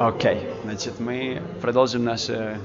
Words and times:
Окей, 0.00 0.36
okay. 0.36 0.62
значит, 0.64 0.98
мы 0.98 1.42
продолжим 1.60 2.04
наши 2.04 2.56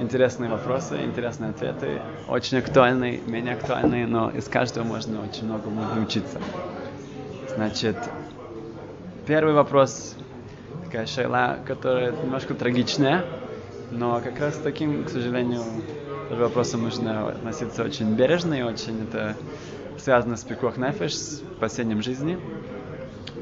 интересные 0.00 0.48
вопросы, 0.48 0.96
интересные 1.04 1.50
ответы, 1.50 2.00
очень 2.26 2.56
актуальные, 2.56 3.20
менее 3.26 3.52
актуальные, 3.52 4.06
но 4.06 4.30
из 4.30 4.44
каждого 4.44 4.84
можно 4.84 5.20
очень 5.20 5.44
много 5.44 5.68
научиться. 5.68 6.40
Значит, 7.54 7.96
первый 9.26 9.52
вопрос, 9.52 10.14
такая 10.86 11.04
шейла, 11.04 11.58
которая 11.66 12.12
немножко 12.12 12.54
трагичная, 12.54 13.24
но 13.90 14.22
как 14.24 14.40
раз 14.40 14.54
таким, 14.54 15.04
к 15.04 15.10
сожалению, 15.10 15.60
вопросом 16.30 16.84
нужно 16.84 17.28
относиться 17.28 17.84
очень 17.84 18.14
бережно 18.14 18.54
и 18.54 18.62
очень 18.62 19.02
это 19.06 19.36
связано 19.98 20.38
с 20.38 20.44
пикох 20.44 20.78
нефеш, 20.78 21.12
с 21.12 21.42
спасением 21.58 22.00
жизни. 22.00 22.38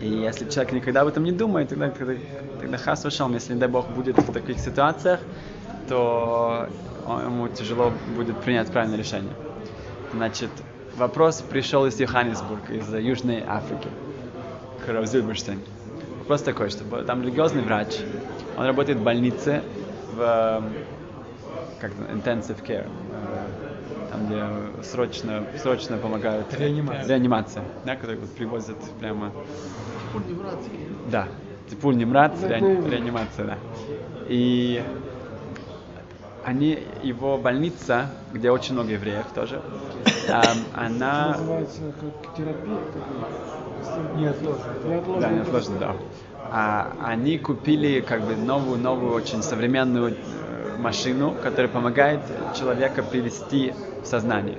И 0.00 0.08
если 0.08 0.48
человек 0.48 0.72
никогда 0.72 1.02
об 1.02 1.08
этом 1.08 1.24
не 1.24 1.32
думает, 1.32 1.68
тогда, 1.68 1.90
тогда, 1.90 2.14
тогда 2.60 2.76
хас 2.76 3.04
вышел, 3.04 3.28
если, 3.30 3.54
не 3.54 3.60
дай 3.60 3.68
бог, 3.68 3.88
будет 3.88 4.18
в 4.18 4.32
таких 4.32 4.58
ситуациях, 4.58 5.20
то 5.88 6.68
ему 7.06 7.48
тяжело 7.48 7.92
будет 8.16 8.36
принять 8.40 8.70
правильное 8.70 8.98
решение. 8.98 9.32
Значит, 10.12 10.50
вопрос 10.96 11.42
пришел 11.42 11.86
из 11.86 11.98
Йоханнесбурга, 11.98 12.74
из 12.74 12.92
Южной 12.94 13.44
Африки, 13.46 13.88
к 14.84 15.06
Зюберштейн. 15.06 15.60
Вопрос 16.20 16.42
такой, 16.42 16.70
что 16.70 16.84
там 17.04 17.22
религиозный 17.22 17.62
врач, 17.62 17.98
он 18.56 18.66
работает 18.66 18.98
в 18.98 19.02
больнице, 19.02 19.62
в 20.12 20.62
как 21.80 21.90
intensive 22.12 22.64
care, 22.64 22.88
где 24.26 24.82
срочно, 24.82 25.44
срочно 25.60 25.96
помогают. 25.98 26.52
Реанимация. 26.54 27.08
Реанимация, 27.08 27.64
да, 27.84 27.96
которые 27.96 28.20
вот 28.20 28.30
привозят 28.30 28.76
прямо... 29.00 29.32
Да, 31.10 31.28
Типуль 31.72 31.96
Немрат, 31.96 32.34
реани... 32.42 32.86
реанимация, 32.90 33.46
да. 33.46 33.58
И 34.28 34.82
они, 36.44 36.78
его 37.02 37.38
больница, 37.38 38.10
где 38.32 38.50
очень 38.50 38.74
много 38.74 38.92
евреев 38.92 39.24
тоже, 39.34 39.62
эм, 40.28 40.42
она... 40.74 41.28
Называется 41.28 41.80
как 41.98 42.36
терапия? 42.36 42.78
Неотложно. 44.16 44.64
Неотложно. 44.86 45.20
Да, 45.20 45.30
неотложно, 45.30 45.78
да. 45.78 45.96
А, 46.50 46.92
они 47.04 47.38
купили 47.38 48.00
как 48.00 48.22
бы 48.22 48.36
новую, 48.36 48.78
новую, 48.78 49.14
очень 49.14 49.42
современную 49.42 50.10
э, 50.12 50.61
машину, 50.82 51.34
которая 51.42 51.68
помогает 51.68 52.20
человека 52.58 53.02
привести 53.02 53.72
в 54.02 54.06
сознание. 54.06 54.58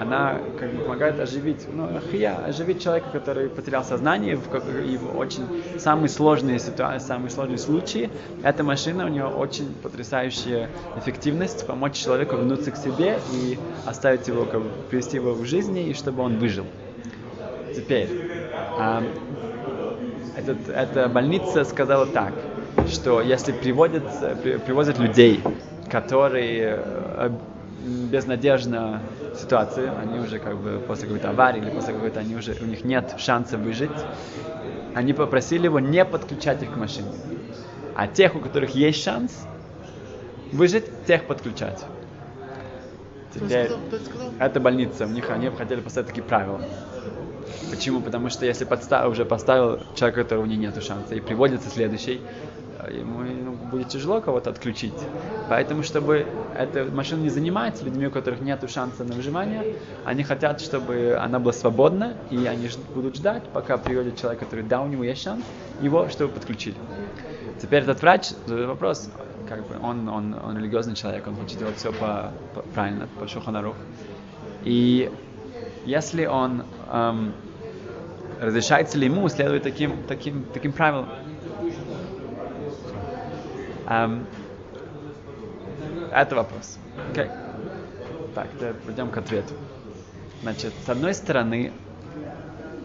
Она 0.00 0.40
как 0.58 0.72
бы 0.72 0.82
помогает 0.82 1.20
оживить, 1.20 1.66
ну, 1.72 1.88
хия, 2.10 2.36
оживить 2.36 2.82
человека, 2.82 3.08
который 3.12 3.48
потерял 3.48 3.84
сознание 3.84 4.36
в, 4.36 4.48
и 4.80 4.96
в 4.96 5.18
очень 5.18 5.46
самые 5.78 6.08
сложные 6.08 6.58
ситуации, 6.58 7.06
самые 7.06 7.30
сложные 7.30 7.58
случаи. 7.58 8.10
Эта 8.42 8.64
машина, 8.64 9.04
у 9.04 9.08
нее 9.08 9.26
очень 9.26 9.74
потрясающая 9.82 10.68
эффективность, 10.96 11.66
помочь 11.66 11.94
человеку 11.94 12.36
вернуться 12.36 12.70
к 12.70 12.76
себе 12.76 13.18
и 13.32 13.58
оставить 13.84 14.26
его, 14.28 14.44
как 14.44 14.62
бы, 14.62 14.70
привести 14.90 15.16
его 15.16 15.34
в 15.34 15.44
жизни, 15.44 15.88
и 15.88 15.94
чтобы 15.94 16.22
он 16.22 16.38
выжил. 16.38 16.66
Теперь, 17.74 18.08
а, 18.78 19.02
этот, 20.36 20.68
эта 20.68 21.08
больница 21.08 21.64
сказала 21.64 22.06
так, 22.06 22.32
что 22.88 23.20
если 23.20 23.52
приводят, 23.52 24.04
привозят 24.64 24.98
людей, 24.98 25.42
которые 25.90 26.80
э, 26.82 27.30
безнадежна 27.84 29.00
ситуации, 29.38 29.90
они 30.00 30.18
уже 30.18 30.38
как 30.38 30.56
бы 30.56 30.82
после 30.86 31.06
какой-то 31.06 31.30
аварии 31.30 31.60
или 31.60 31.70
после 31.70 31.94
какой-то, 31.94 32.20
они 32.20 32.36
уже, 32.36 32.56
у 32.60 32.64
них 32.64 32.84
нет 32.84 33.14
шанса 33.18 33.58
выжить, 33.58 33.90
они 34.94 35.12
попросили 35.12 35.64
его 35.64 35.80
не 35.80 36.04
подключать 36.04 36.62
их 36.62 36.72
к 36.72 36.76
машине. 36.76 37.08
А 37.94 38.06
тех, 38.06 38.34
у 38.34 38.40
которых 38.40 38.74
есть 38.74 39.02
шанс 39.02 39.46
выжить, 40.52 40.84
тех 41.06 41.24
подключать. 41.26 41.84
Теперь, 43.34 43.70
это 44.38 44.60
больница, 44.60 45.06
у 45.06 45.08
них 45.08 45.28
они 45.30 45.50
хотели 45.50 45.80
поставить 45.80 46.08
такие 46.08 46.22
правила. 46.22 46.60
Почему? 47.70 48.00
Потому 48.00 48.30
что 48.30 48.46
если 48.46 48.64
подстав, 48.64 49.10
уже 49.10 49.24
поставил 49.24 49.80
человека, 49.96 50.20
у 50.20 50.22
которого 50.22 50.44
нет 50.46 50.82
шанса, 50.82 51.14
и 51.14 51.20
приводится 51.20 51.68
следующий, 51.68 52.20
ему 52.90 53.20
ну, 53.22 53.52
будет 53.52 53.88
тяжело 53.88 54.20
кого-то 54.20 54.50
отключить. 54.50 54.94
Поэтому, 55.48 55.82
чтобы 55.82 56.26
эта 56.56 56.84
машина 56.84 57.22
не 57.22 57.30
занимается 57.30 57.84
людьми, 57.84 58.06
у 58.06 58.10
которых 58.10 58.40
нет 58.40 58.68
шанса 58.70 59.04
на 59.04 59.14
выживание, 59.14 59.76
они 60.04 60.22
хотят, 60.22 60.60
чтобы 60.60 61.18
она 61.20 61.38
была 61.38 61.52
свободна, 61.52 62.14
и 62.30 62.46
они 62.46 62.68
будут 62.94 63.16
ждать, 63.16 63.44
пока 63.52 63.76
приводит 63.76 64.18
человек, 64.18 64.40
который, 64.40 64.64
да, 64.64 64.80
у 64.80 64.86
него 64.86 65.04
есть 65.04 65.22
шанс, 65.22 65.44
его, 65.80 66.08
чтобы 66.08 66.32
подключили. 66.32 66.76
Теперь 67.60 67.82
этот 67.82 68.00
врач 68.02 68.30
задает 68.46 68.68
вопрос, 68.68 69.10
как 69.48 69.66
бы 69.66 69.76
он, 69.82 70.08
он, 70.08 70.34
он 70.42 70.58
религиозный 70.58 70.94
человек, 70.94 71.26
он 71.26 71.36
хочет 71.36 71.58
делать 71.58 71.76
все 71.76 71.92
по, 71.92 72.32
по, 72.54 72.62
правильно, 72.74 73.08
по 73.18 73.28
Шуханарух. 73.28 73.76
И 74.64 75.10
если 75.84 76.24
он 76.24 76.64
эм, 76.90 77.34
разрешается 78.40 78.98
ли 78.98 79.06
ему 79.06 79.28
следовать 79.28 79.62
таким, 79.62 80.02
таким, 80.08 80.44
таким 80.52 80.72
правилам, 80.72 81.08
Um, 83.86 84.26
это 86.12 86.36
вопрос. 86.36 86.78
Okay. 87.12 87.30
Так, 88.34 88.48
пойдем 88.86 89.10
к 89.10 89.16
ответу. 89.16 89.54
Значит, 90.42 90.72
с 90.84 90.88
одной 90.88 91.14
стороны, 91.14 91.72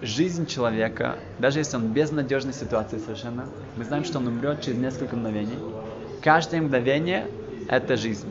жизнь 0.02 0.46
человека, 0.46 1.18
даже 1.40 1.60
если 1.60 1.78
он 1.78 1.84
в 1.84 1.92
безнадежной 1.92 2.54
ситуации 2.54 2.98
совершенно, 2.98 3.46
мы 3.76 3.84
знаем, 3.84 4.04
что 4.04 4.20
он 4.20 4.28
умрет 4.28 4.62
через 4.62 4.78
несколько 4.78 5.16
мгновений. 5.16 5.58
Каждое 6.22 6.62
мгновение– 6.62 7.28
это 7.70 7.98
жизнь. 7.98 8.28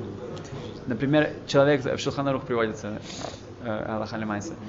Например, 0.87 1.31
человек, 1.47 1.85
в 1.85 1.99
Шулханарух 1.99 2.45
приводится, 2.45 3.01
э, 3.63 3.85
Аллах 3.87 4.13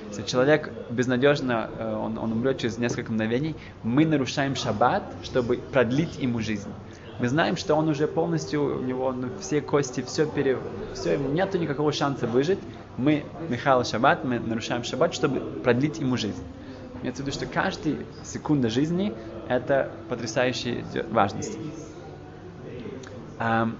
Если 0.09 0.23
человек 0.23 0.71
безнадежно, 0.89 1.69
э, 1.77 1.93
он, 1.95 2.17
он 2.17 2.33
умрет 2.33 2.57
через 2.57 2.77
несколько 2.77 3.11
мгновений, 3.11 3.55
мы 3.83 4.05
нарушаем 4.05 4.55
шаббат, 4.55 5.03
чтобы 5.23 5.57
продлить 5.57 6.19
ему 6.19 6.39
жизнь. 6.39 6.69
Мы 7.19 7.27
знаем, 7.27 7.57
что 7.57 7.75
он 7.75 7.89
уже 7.89 8.07
полностью, 8.07 8.79
у 8.79 8.81
него 8.81 9.11
ну, 9.11 9.27
все 9.41 9.59
кости, 9.59 10.01
все, 10.01 10.25
пере, 10.25 10.57
все, 10.93 11.13
ему 11.13 11.27
нету 11.29 11.57
никакого 11.57 11.91
шанса 11.91 12.27
выжить. 12.27 12.59
Мы, 12.95 13.25
Михаил 13.49 13.83
Шаббат, 13.83 14.23
мы 14.23 14.39
нарушаем 14.39 14.85
Шаббат, 14.85 15.13
чтобы 15.13 15.41
продлить 15.41 15.99
ему 15.99 16.15
жизнь. 16.15 16.41
Имеется 17.01 17.21
в 17.21 17.25
виду, 17.27 17.35
что 17.35 17.45
каждая 17.45 17.97
секунда 18.23 18.69
жизни– 18.69 19.13
это 19.49 19.91
потрясающая 20.07 20.83
важность. 21.11 21.57
Um, 23.37 23.75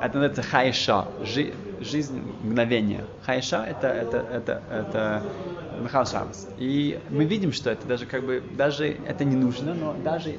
это 0.00 0.18
называется 0.18 0.42
хайша, 0.42 1.06
жи, 1.22 1.52
жизнь, 1.80 2.22
мгновение. 2.42 3.04
Хайша 3.22 3.64
это, 3.64 3.88
это, 3.88 4.18
это, 4.18 4.62
это 4.70 5.22
Михаил 5.80 6.06
Шабас. 6.06 6.48
И 6.58 7.00
мы 7.10 7.24
видим, 7.24 7.52
что 7.52 7.70
это 7.70 7.86
даже 7.86 8.06
как 8.06 8.24
бы, 8.24 8.42
даже 8.56 8.96
это 9.06 9.24
не 9.24 9.36
нужно, 9.36 9.74
но 9.74 9.94
даже 10.04 10.38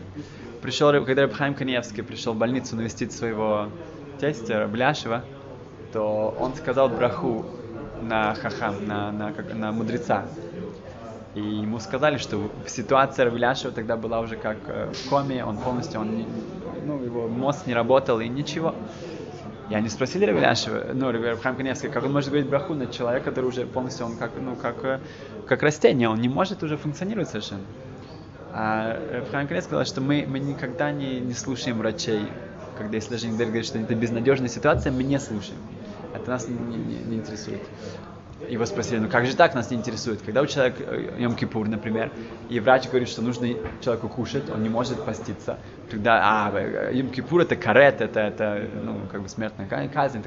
пришел, 0.66 0.92
когда 1.06 1.22
Рабхайм 1.22 1.54
Каневский 1.54 2.02
пришел 2.02 2.34
в 2.34 2.38
больницу 2.38 2.76
навестить 2.76 3.12
своего 3.12 3.68
тестя 4.20 4.62
Рабляшева, 4.62 5.24
то 5.94 6.36
он 6.40 6.56
сказал 6.56 6.90
браху 6.90 7.46
на 8.02 8.34
хахам, 8.34 8.88
на, 8.88 9.12
на, 9.12 9.32
как, 9.32 9.54
на 9.54 9.72
мудреца. 9.72 10.26
И 11.36 11.40
ему 11.40 11.78
сказали, 11.80 12.18
что 12.18 12.50
ситуация 12.66 13.26
Равляшева 13.26 13.74
тогда 13.74 13.96
была 13.96 14.22
уже 14.22 14.38
как 14.38 14.58
э, 14.68 14.92
в 14.92 15.10
коме, 15.10 15.46
он 15.46 15.58
полностью, 15.58 16.00
он, 16.00 16.26
ну, 16.88 17.04
его 17.04 17.28
мозг 17.28 17.68
не 17.68 17.76
работал 17.76 18.20
и 18.20 18.28
ничего. 18.28 18.74
И 19.70 19.76
они 19.76 19.90
спросили 19.90 20.26
Равляшева, 20.26 20.94
ну, 20.94 21.12
Рабхайм 21.12 21.58
Каневский, 21.58 21.90
как 21.90 22.06
он 22.06 22.12
может 22.12 22.30
говорить 22.32 22.50
браху 22.50 22.74
на 22.74 22.88
человека, 22.88 23.26
который 23.30 23.46
уже 23.46 23.68
полностью, 23.68 24.08
он 24.08 24.18
как, 24.18 24.32
ну, 24.42 24.56
как, 24.56 24.84
э, 24.84 25.00
как 25.46 25.62
растение, 25.62 26.10
он 26.10 26.22
не 26.22 26.30
может 26.30 26.64
уже 26.64 26.76
функционировать 26.76 27.30
совершенно. 27.30 27.66
А 28.58 28.98
Рафхайм 29.12 29.50
Крес 29.50 29.66
сказал, 29.66 29.84
что 29.84 30.00
мы, 30.00 30.26
мы 30.26 30.40
никогда 30.40 30.90
не, 30.90 31.20
не 31.20 31.34
слушаем 31.34 31.80
врачей, 31.80 32.26
когда 32.78 32.96
если 32.96 33.10
даже 33.10 33.28
Ниндер 33.28 33.48
говорит, 33.48 33.66
что 33.66 33.78
это 33.80 33.94
безнадежная 33.96 34.48
ситуация, 34.48 34.94
мы 34.94 35.04
не 35.04 35.20
слушаем. 35.20 35.60
Это 36.14 36.30
нас 36.30 36.48
не, 36.48 36.56
не, 36.56 36.96
не 37.00 37.18
интересует. 37.18 37.60
Его 38.48 38.66
спросили, 38.66 39.00
ну 39.00 39.10
как 39.10 39.26
же 39.26 39.36
так 39.36 39.56
нас 39.56 39.72
не 39.72 39.78
интересует? 39.78 40.22
Когда 40.22 40.42
у 40.42 40.46
человека 40.46 40.84
э, 40.84 41.18
Йом-Кипур, 41.20 41.68
например, 41.68 42.14
и 42.48 42.62
врач 42.62 42.88
говорит, 42.88 43.10
что 43.10 43.22
нужно 43.22 43.50
человеку 43.82 44.08
кушать, 44.08 44.50
он 44.50 44.64
не 44.64 44.70
может 44.70 45.04
поститься, 45.04 45.58
тогда, 45.92 46.22
а, 46.24 46.52
э, 46.58 46.94
Йом-Кипур 46.94 47.42
это 47.42 47.58
карет, 47.58 48.00
это, 48.00 48.22
это, 48.22 48.70
ну, 48.84 49.02
как 49.12 49.22
бы 49.22 49.28
смертная 49.28 49.68
казнь. 49.90 50.24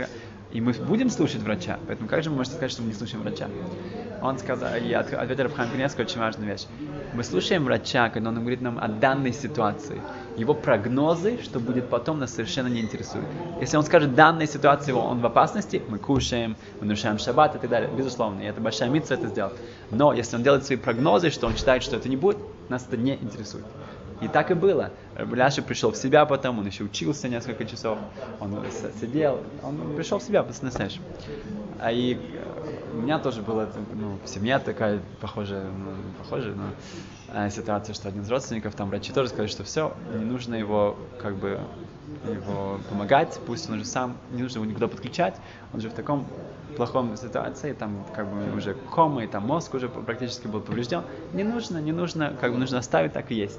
И 0.53 0.61
мы 0.63 0.73
будем 0.73 1.11
слушать 1.11 1.43
врача. 1.43 1.79
Поэтому 1.87 2.09
как 2.09 2.23
же 2.23 2.31
вы 2.31 2.37
можете 2.37 2.57
сказать, 2.57 2.73
что 2.73 2.83
мы 2.83 2.89
не 2.89 2.95
слушаем 2.95 3.23
врача? 3.23 3.49
Он 4.23 4.39
сказал, 4.39 4.75
и 4.77 4.93
ответил 4.93 5.45
Рабхам 5.45 5.71
Каневский 5.71 6.05
очень 6.05 6.19
важную 6.19 6.51
вещь. 6.51 6.67
Мы 7.13 7.23
слушаем 7.23 7.65
врача, 7.65 8.09
когда 8.09 8.31
он 8.31 8.41
говорит 8.41 8.61
нам 8.61 8.79
о 8.79 8.89
данной 8.89 9.33
ситуации. 9.33 10.01
Его 10.37 10.55
прогнозы, 10.55 11.39
что 11.43 11.61
будет 11.61 11.89
потом, 11.89 12.19
нас 12.19 12.35
совершенно 12.35 12.69
не 12.69 12.81
интересуют. 12.81 13.27
Если 13.61 13.77
он 13.77 13.85
скажет, 13.85 14.15
данной 14.15 14.47
ситуации 14.47 14.93
он 14.93 15.21
в 15.21 15.27
опасности, 15.27 15.83
мы 15.89 15.99
кушаем, 15.99 16.57
мы 16.81 16.87
нарушаем 16.87 17.19
шаббат 17.19 17.55
и 17.55 17.59
так 17.59 17.69
далее. 17.69 17.91
Безусловно, 17.97 18.41
и 18.41 18.45
это 18.45 18.61
большая 18.61 18.89
митца 18.89 19.15
это 19.15 19.29
сделать. 19.29 19.55
Но 19.91 20.13
если 20.13 20.37
он 20.37 20.43
делает 20.43 20.65
свои 20.65 20.79
прогнозы, 20.79 21.31
что 21.31 21.47
он 21.47 21.57
считает, 21.57 21.83
что 21.83 21.97
это 21.97 22.09
не 22.09 22.17
будет, 22.17 22.39
нас 22.69 22.87
это 22.87 22.97
не 22.97 23.15
интересует. 23.15 23.65
И 24.21 24.27
так 24.27 24.51
и 24.51 24.55
было. 24.55 24.91
Ляша 25.19 25.63
пришел 25.63 25.91
в 25.91 25.97
себя 25.97 26.25
потом, 26.27 26.61
он 26.61 26.67
еще 26.67 26.85
учился 26.85 27.29
несколько 27.29 27.65
часов, 27.65 27.99
он 28.41 28.57
сидел, 29.01 29.41
он 29.65 29.95
пришел 29.97 30.19
в 30.19 30.23
себя, 30.23 30.43
по-настоящему. 30.43 31.05
А 31.81 31.93
и 31.93 32.15
э, 32.15 32.19
у 32.95 33.01
меня 33.01 33.19
тоже 33.19 33.43
была 33.43 33.67
ну, 33.95 34.19
в 34.25 34.29
семье 34.29 34.59
такая 34.59 35.01
похожая, 35.21 35.65
ну, 35.65 35.91
похожая 36.19 36.55
но, 36.55 36.65
э, 37.35 37.51
ситуация, 37.51 37.95
что 37.95 38.09
один 38.09 38.23
из 38.23 38.31
родственников, 38.31 38.75
там 38.75 38.89
врачи 38.91 39.13
тоже 39.13 39.29
сказали, 39.29 39.49
что 39.49 39.65
все, 39.65 39.93
не 40.17 40.25
нужно 40.25 40.55
его 40.55 40.97
как 41.21 41.37
бы 41.37 41.61
его 42.25 42.79
помогать, 42.89 43.39
пусть 43.47 43.69
он 43.69 43.77
уже 43.77 43.85
сам, 43.85 44.17
не 44.33 44.43
нужно 44.43 44.59
его 44.59 44.67
никуда 44.67 44.89
подключать, 44.89 45.35
он 45.73 45.81
же 45.81 45.91
в 45.91 45.95
таком 45.95 46.27
плохом 46.77 47.17
ситуации, 47.17 47.73
там 47.73 48.05
как 48.15 48.27
бы 48.29 48.57
уже 48.57 48.75
кома, 48.75 49.25
и 49.25 49.27
там 49.27 49.45
мозг 49.47 49.75
уже 49.75 49.89
практически 49.89 50.47
был 50.47 50.61
поврежден. 50.61 51.03
Не 51.33 51.43
нужно, 51.43 51.79
не 51.79 51.93
нужно, 51.93 52.37
как 52.41 52.53
бы 52.53 52.59
нужно 52.59 52.79
оставить 52.79 53.13
так 53.13 53.31
и 53.33 53.35
есть. 53.35 53.59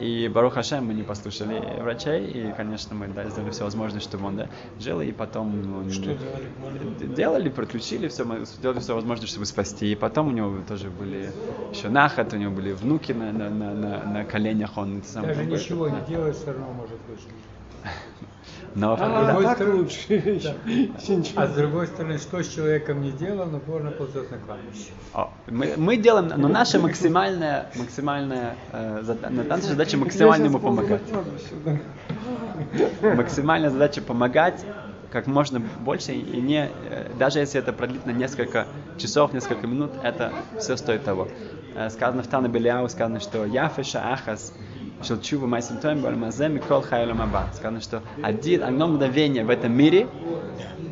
И 0.00 0.28
Барух 0.28 0.54
Хашем 0.54 0.86
мы 0.86 0.94
не 0.94 1.02
послушали 1.02 1.80
врачей, 1.80 2.26
и, 2.26 2.52
конечно, 2.52 2.94
мы 2.94 3.08
да, 3.08 3.28
сделали 3.28 3.50
все 3.50 3.64
возможное, 3.64 4.00
чтобы 4.00 4.26
он 4.26 4.36
да, 4.36 4.48
жил, 4.78 5.00
и 5.00 5.10
потом... 5.10 5.60
Ну, 5.62 5.90
Что 5.90 6.14
делали? 6.14 7.14
Делали, 7.14 7.48
проключили 7.48 8.08
все, 8.08 8.24
сделали 8.44 8.78
все 8.78 8.94
возможное, 8.94 9.26
чтобы 9.26 9.46
спасти. 9.46 9.92
И 9.92 9.94
потом 9.96 10.28
у 10.28 10.30
него 10.30 10.58
тоже 10.66 10.88
были 10.90 11.32
еще 11.72 11.88
нахат, 11.88 12.32
у 12.32 12.36
него 12.36 12.52
были 12.52 12.72
внуки 12.72 13.12
на, 13.12 13.32
на, 13.32 13.50
на, 13.50 13.74
на, 13.74 14.04
на 14.04 14.24
коленях. 14.24 14.76
Он, 14.78 15.02
сам, 15.02 15.26
Даже 15.26 15.44
ничего 15.44 15.88
не 15.88 16.00
делает, 16.06 16.36
все 16.36 16.52
равно 16.52 16.72
может 16.72 16.98
выжить. 17.08 17.28
Но 18.78 18.92
а, 18.92 18.96
да. 18.96 19.42
так 19.42 19.56
стороны, 19.56 19.80
лучше. 19.80 19.98
Да. 20.44 21.42
А 21.42 21.46
с 21.46 21.54
другой 21.54 21.86
стороны, 21.88 22.18
что 22.18 22.42
с 22.42 22.48
человеком 22.48 23.02
не 23.02 23.10
делал, 23.10 23.46
но 23.46 23.60
можно 23.66 23.90
ползет 23.90 24.30
на 24.30 24.38
кладбище. 24.38 24.90
Мы, 25.48 25.74
мы 25.76 25.96
делаем, 25.96 26.32
но 26.36 26.48
наша 26.48 26.78
максимальная, 26.78 27.70
максимальная 27.74 28.54
э, 28.72 29.16
наша 29.48 29.62
задача 29.62 29.96
максимально 29.96 30.44
ему 30.44 30.60
помогать. 30.60 31.02
Максимальная 33.02 33.70
задача 33.70 34.00
помогать 34.00 34.64
как 35.10 35.26
можно 35.26 35.60
больше 35.80 36.12
и 36.12 36.40
не 36.40 36.70
э, 36.90 37.10
даже 37.18 37.40
если 37.40 37.58
это 37.60 37.72
продлит 37.72 38.06
на 38.06 38.10
несколько 38.10 38.66
часов, 38.96 39.32
несколько 39.32 39.66
минут, 39.66 39.90
это 40.02 40.32
все 40.58 40.76
стоит 40.76 41.02
того. 41.04 41.28
Э, 41.74 41.90
сказано 41.90 42.22
в 42.22 42.28
Тана 42.28 42.48
Беляу, 42.48 42.88
сказано, 42.88 43.18
что 43.18 43.44
Яфеша 43.44 44.12
Ахас 44.12 44.52
Шелчува 45.02 45.46
Майсим 45.46 45.78
Тоем 45.78 46.00
Бальмазе 46.02 46.48
Микол 46.48 46.82
Хайлам 46.82 47.22
Аба. 47.22 47.48
Сказано, 47.54 47.80
что 47.80 48.02
один, 48.22 48.64
одно 48.64 48.88
мгновение 48.88 49.44
в 49.44 49.50
этом 49.50 49.72
мире, 49.72 50.08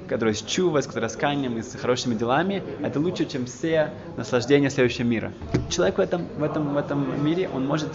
которое 0.08 0.32
с 0.32 0.42
чува, 0.42 0.80
с 0.80 0.94
расканием 0.94 1.58
и 1.58 1.62
с 1.62 1.74
хорошими 1.74 2.14
делами, 2.14 2.62
это 2.82 3.00
лучше, 3.00 3.26
чем 3.26 3.46
все 3.46 3.92
наслаждения 4.16 4.70
следующего 4.70 5.06
мира. 5.06 5.32
Человек 5.70 5.98
в 5.98 6.00
этом, 6.00 6.26
в 6.36 6.42
этом, 6.42 6.74
в 6.74 6.76
этом 6.76 7.24
мире, 7.24 7.50
он 7.52 7.66
может, 7.66 7.90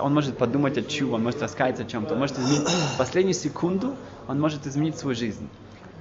он 0.00 0.14
может 0.14 0.38
подумать 0.38 0.78
о 0.78 0.82
чуве, 0.82 1.14
он 1.14 1.22
может 1.22 1.42
раскаяться 1.42 1.82
о 1.82 1.86
чем-то, 1.86 2.14
он 2.14 2.20
может 2.20 2.38
изменить 2.38 2.66
последнюю 2.96 3.34
секунду, 3.34 3.94
он 4.28 4.40
может 4.40 4.66
изменить 4.66 4.96
свою 4.96 5.14
жизнь. 5.14 5.48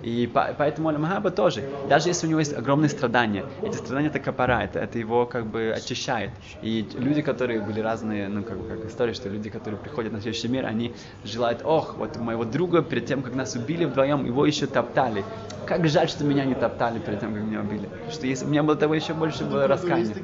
И 0.03 0.27
по, 0.27 0.53
поэтому 0.57 0.89
Аль-Махаба 0.89 1.31
тоже, 1.31 1.63
даже 1.89 2.09
если 2.09 2.27
у 2.27 2.29
него 2.29 2.39
есть 2.39 2.53
огромные 2.53 2.89
страдания, 2.89 3.45
эти 3.61 3.75
страдания 3.75 4.07
это 4.07 4.19
капара, 4.19 4.61
это, 4.63 4.79
это 4.79 4.97
его 4.97 5.25
как 5.25 5.45
бы 5.45 5.73
очищает. 5.75 6.31
И 6.61 6.87
люди, 6.97 7.21
которые 7.21 7.61
были 7.61 7.79
разные, 7.79 8.27
ну 8.27 8.43
как 8.43 8.57
бы 8.57 8.67
как 8.67 8.85
история, 8.89 9.13
что 9.13 9.29
люди, 9.29 9.49
которые 9.49 9.79
приходят 9.79 10.11
на 10.11 10.21
следующий 10.21 10.47
мир, 10.47 10.65
они 10.65 10.93
желают, 11.23 11.61
ох, 11.63 11.95
вот 11.97 12.17
моего 12.17 12.45
друга 12.45 12.81
перед 12.81 13.05
тем, 13.05 13.21
как 13.21 13.35
нас 13.35 13.55
убили 13.55 13.85
вдвоем, 13.85 14.25
его 14.25 14.45
еще 14.45 14.67
топтали. 14.67 15.23
Как 15.67 15.87
жаль, 15.87 16.09
что 16.09 16.23
меня 16.23 16.45
не 16.45 16.55
топтали 16.55 16.99
перед 16.99 17.19
тем, 17.19 17.33
как 17.33 17.43
меня 17.43 17.61
убили. 17.61 17.87
Что 18.11 18.25
если 18.25 18.45
у 18.45 18.49
меня 18.49 18.63
было 18.63 18.75
того 18.75 18.95
еще 18.95 19.13
больше 19.13 19.45
было 19.45 19.67
раскаяния. 19.67 20.15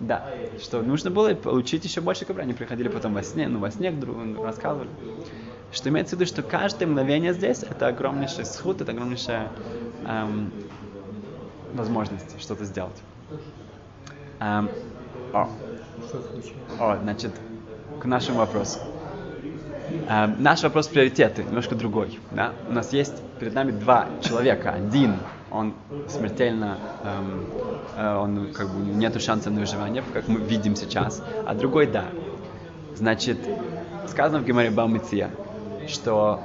Да, 0.00 0.28
что 0.60 0.82
нужно 0.82 1.10
было 1.10 1.34
получить 1.34 1.84
еще 1.84 2.00
больше 2.00 2.24
капара. 2.24 2.42
Они 2.42 2.52
приходили 2.52 2.88
потом 2.88 3.14
во 3.14 3.22
сне, 3.22 3.48
ну 3.48 3.60
во 3.60 3.70
сне 3.70 3.90
к 3.90 3.98
другу 3.98 4.42
рассказывали. 4.42 4.90
Что 5.72 5.88
имеется 5.88 6.16
в 6.16 6.20
виду, 6.20 6.28
что 6.28 6.42
каждое 6.42 6.86
мгновение 6.86 7.32
здесь 7.32 7.62
это 7.62 7.88
огромнейший 7.88 8.44
сход, 8.44 8.80
это 8.80 8.92
огромнейшая 8.92 9.48
эм, 10.06 10.50
возможность 11.74 12.40
что-то 12.40 12.64
сделать. 12.64 12.96
Эм, 14.40 14.70
о. 15.32 15.48
о, 16.78 16.96
значит, 17.02 17.32
к 18.00 18.04
нашему 18.04 18.38
вопросу. 18.38 18.78
Эм, 20.08 20.36
наш 20.42 20.62
вопрос 20.62 20.88
приоритеты 20.88 21.42
немножко 21.42 21.74
другой. 21.74 22.18
Да? 22.30 22.52
У 22.68 22.72
нас 22.72 22.92
есть 22.92 23.14
перед 23.38 23.54
нами 23.54 23.72
два 23.72 24.08
человека. 24.22 24.70
Один, 24.70 25.16
он 25.50 25.74
смертельно, 26.08 26.78
эм, 27.04 27.44
э, 27.96 28.16
он 28.16 28.52
как 28.52 28.68
бы 28.68 28.80
нету 28.94 29.20
шанса 29.20 29.50
на 29.50 29.60
выживание, 29.60 30.02
как 30.12 30.28
мы 30.28 30.40
видим 30.40 30.76
сейчас, 30.76 31.22
а 31.44 31.54
другой 31.54 31.86
да. 31.86 32.06
Значит, 32.94 33.38
сказано 34.08 34.40
в 34.40 34.46
Гемаре 34.46 34.70
Баумиция, 34.70 35.30
что, 35.88 36.40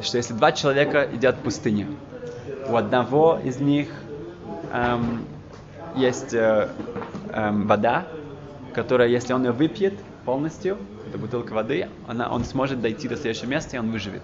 что 0.00 0.16
если 0.16 0.34
два 0.34 0.52
человека 0.52 1.08
идут 1.12 1.36
в 1.36 1.38
пустыню, 1.40 1.86
у 2.68 2.76
одного 2.76 3.38
из 3.42 3.60
них 3.60 3.88
эм, 4.72 5.24
есть 5.96 6.34
э, 6.34 6.68
эм, 7.32 7.66
вода, 7.66 8.06
которая, 8.74 9.08
если 9.08 9.32
он 9.32 9.44
ее 9.44 9.52
выпьет 9.52 9.94
полностью, 10.24 10.76
это 11.08 11.18
бутылка 11.18 11.52
воды, 11.52 11.88
она, 12.06 12.30
он 12.30 12.44
сможет 12.44 12.80
дойти 12.80 13.08
до 13.08 13.16
следующего 13.16 13.48
места, 13.48 13.76
и 13.76 13.78
он 13.78 13.90
выживет. 13.90 14.22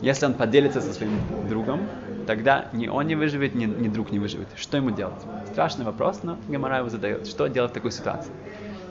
Если 0.00 0.24
он 0.24 0.34
поделится 0.34 0.80
со 0.80 0.92
своим 0.92 1.12
другом, 1.48 1.80
тогда 2.26 2.66
ни 2.72 2.88
он 2.88 3.06
не 3.06 3.14
выживет, 3.14 3.54
ни, 3.54 3.66
ни 3.66 3.88
друг 3.88 4.10
не 4.10 4.18
выживет. 4.18 4.48
Что 4.56 4.78
ему 4.78 4.90
делать? 4.90 5.20
Страшный 5.52 5.84
вопрос, 5.84 6.20
но 6.22 6.38
Гамара 6.48 6.78
его 6.78 6.88
задает. 6.88 7.26
Что 7.26 7.48
делать 7.48 7.72
в 7.72 7.74
такой 7.74 7.92
ситуации? 7.92 8.32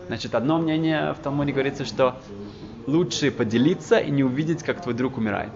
Значит, 0.07 0.35
одно 0.35 0.59
мнение 0.59 1.13
в 1.13 1.23
Талмуде 1.23 1.51
говорится, 1.53 1.85
что 1.85 2.15
лучше 2.87 3.31
поделиться 3.31 3.97
и 3.97 4.11
не 4.11 4.23
увидеть, 4.23 4.63
как 4.63 4.81
твой 4.81 4.95
друг 4.95 5.17
умирает. 5.17 5.51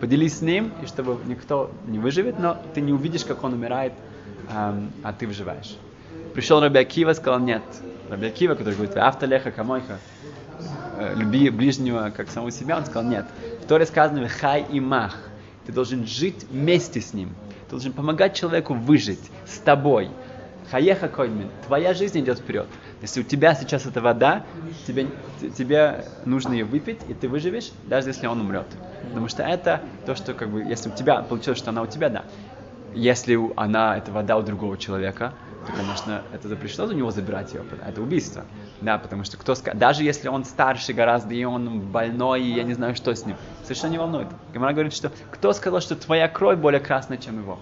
Поделись 0.00 0.38
с 0.38 0.42
ним, 0.42 0.72
и 0.82 0.86
чтобы 0.86 1.18
никто 1.26 1.70
не 1.86 1.98
выживет, 1.98 2.38
но 2.38 2.56
ты 2.74 2.80
не 2.80 2.92
увидишь, 2.92 3.24
как 3.24 3.42
он 3.44 3.54
умирает, 3.54 3.94
эм, 4.50 4.92
а 5.02 5.12
ты 5.12 5.26
выживаешь. 5.26 5.76
Пришел 6.34 6.60
Раби 6.60 6.78
Акива, 6.78 7.14
сказал 7.14 7.40
нет. 7.40 7.62
Раби 8.10 8.26
Акива, 8.26 8.54
который 8.54 8.74
говорит, 8.74 8.96
автолеха 8.96 9.50
камойха, 9.50 9.98
э, 10.98 11.14
люби 11.16 11.48
ближнего 11.48 12.12
как 12.14 12.30
самого 12.30 12.50
себя, 12.50 12.76
он 12.76 12.84
сказал 12.84 13.04
нет. 13.04 13.24
В 13.62 13.66
Торе 13.66 13.86
сказано, 13.86 14.28
хай 14.28 14.66
и 14.70 14.80
мах. 14.80 15.16
Ты 15.66 15.72
должен 15.72 16.06
жить 16.06 16.46
вместе 16.50 17.00
с 17.00 17.14
ним. 17.14 17.30
Ты 17.66 17.70
должен 17.70 17.92
помогать 17.92 18.34
человеку 18.34 18.74
выжить 18.74 19.30
с 19.46 19.58
тобой. 19.58 20.10
Хаеха 20.70 21.08
коймин. 21.08 21.48
Твоя 21.66 21.94
жизнь 21.94 22.20
идет 22.20 22.38
вперед. 22.38 22.66
Если 23.02 23.20
у 23.20 23.24
тебя 23.24 23.54
сейчас 23.54 23.84
эта 23.84 24.00
вода, 24.00 24.44
тебе, 24.86 25.06
тебе 25.56 26.04
нужно 26.24 26.52
ее 26.52 26.64
выпить, 26.64 27.00
и 27.08 27.14
ты 27.14 27.28
выживешь, 27.28 27.70
даже 27.84 28.08
если 28.08 28.26
он 28.26 28.40
умрет. 28.40 28.66
Потому 29.02 29.28
что 29.28 29.42
это 29.42 29.82
то, 30.06 30.14
что 30.14 30.32
как 30.34 30.48
бы, 30.48 30.62
если 30.62 30.88
у 30.88 30.92
тебя 30.92 31.22
получилось, 31.22 31.58
что 31.58 31.70
она 31.70 31.82
у 31.82 31.86
тебя, 31.86 32.08
да. 32.08 32.24
Если 32.94 33.38
она, 33.56 33.98
это 33.98 34.10
вода 34.12 34.36
у 34.38 34.42
другого 34.42 34.78
человека, 34.78 35.34
то, 35.66 35.72
конечно, 35.72 36.22
это 36.32 36.48
запрещено 36.48 36.86
у 36.86 36.92
него 36.92 37.10
забирать 37.10 37.52
ее. 37.52 37.62
Это 37.86 38.00
убийство. 38.00 38.44
Да, 38.80 38.98
потому 38.98 39.24
что 39.24 39.36
кто 39.36 39.54
даже 39.74 40.02
если 40.02 40.28
он 40.28 40.44
старше 40.44 40.92
гораздо, 40.92 41.34
и 41.34 41.44
он 41.44 41.80
больной, 41.80 42.42
и 42.42 42.54
я 42.54 42.62
не 42.62 42.74
знаю, 42.74 42.94
что 42.94 43.14
с 43.14 43.26
ним, 43.26 43.36
совершенно 43.64 43.92
не 43.92 43.98
волнует. 43.98 44.28
Гамара 44.54 44.72
говорит, 44.72 44.94
что 44.94 45.10
кто 45.30 45.52
сказал, 45.52 45.80
что 45.80 45.96
твоя 45.96 46.28
кровь 46.28 46.58
более 46.58 46.80
красная, 46.80 47.18
чем 47.18 47.38
его? 47.38 47.58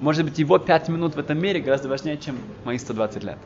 Может 0.00 0.24
быть, 0.24 0.38
его 0.38 0.58
пять 0.58 0.88
минут 0.88 1.14
в 1.14 1.18
этом 1.18 1.38
мире 1.38 1.60
гораздо 1.60 1.88
важнее, 1.88 2.16
чем 2.18 2.36
мои 2.64 2.78
120 2.78 3.22
лет. 3.22 3.38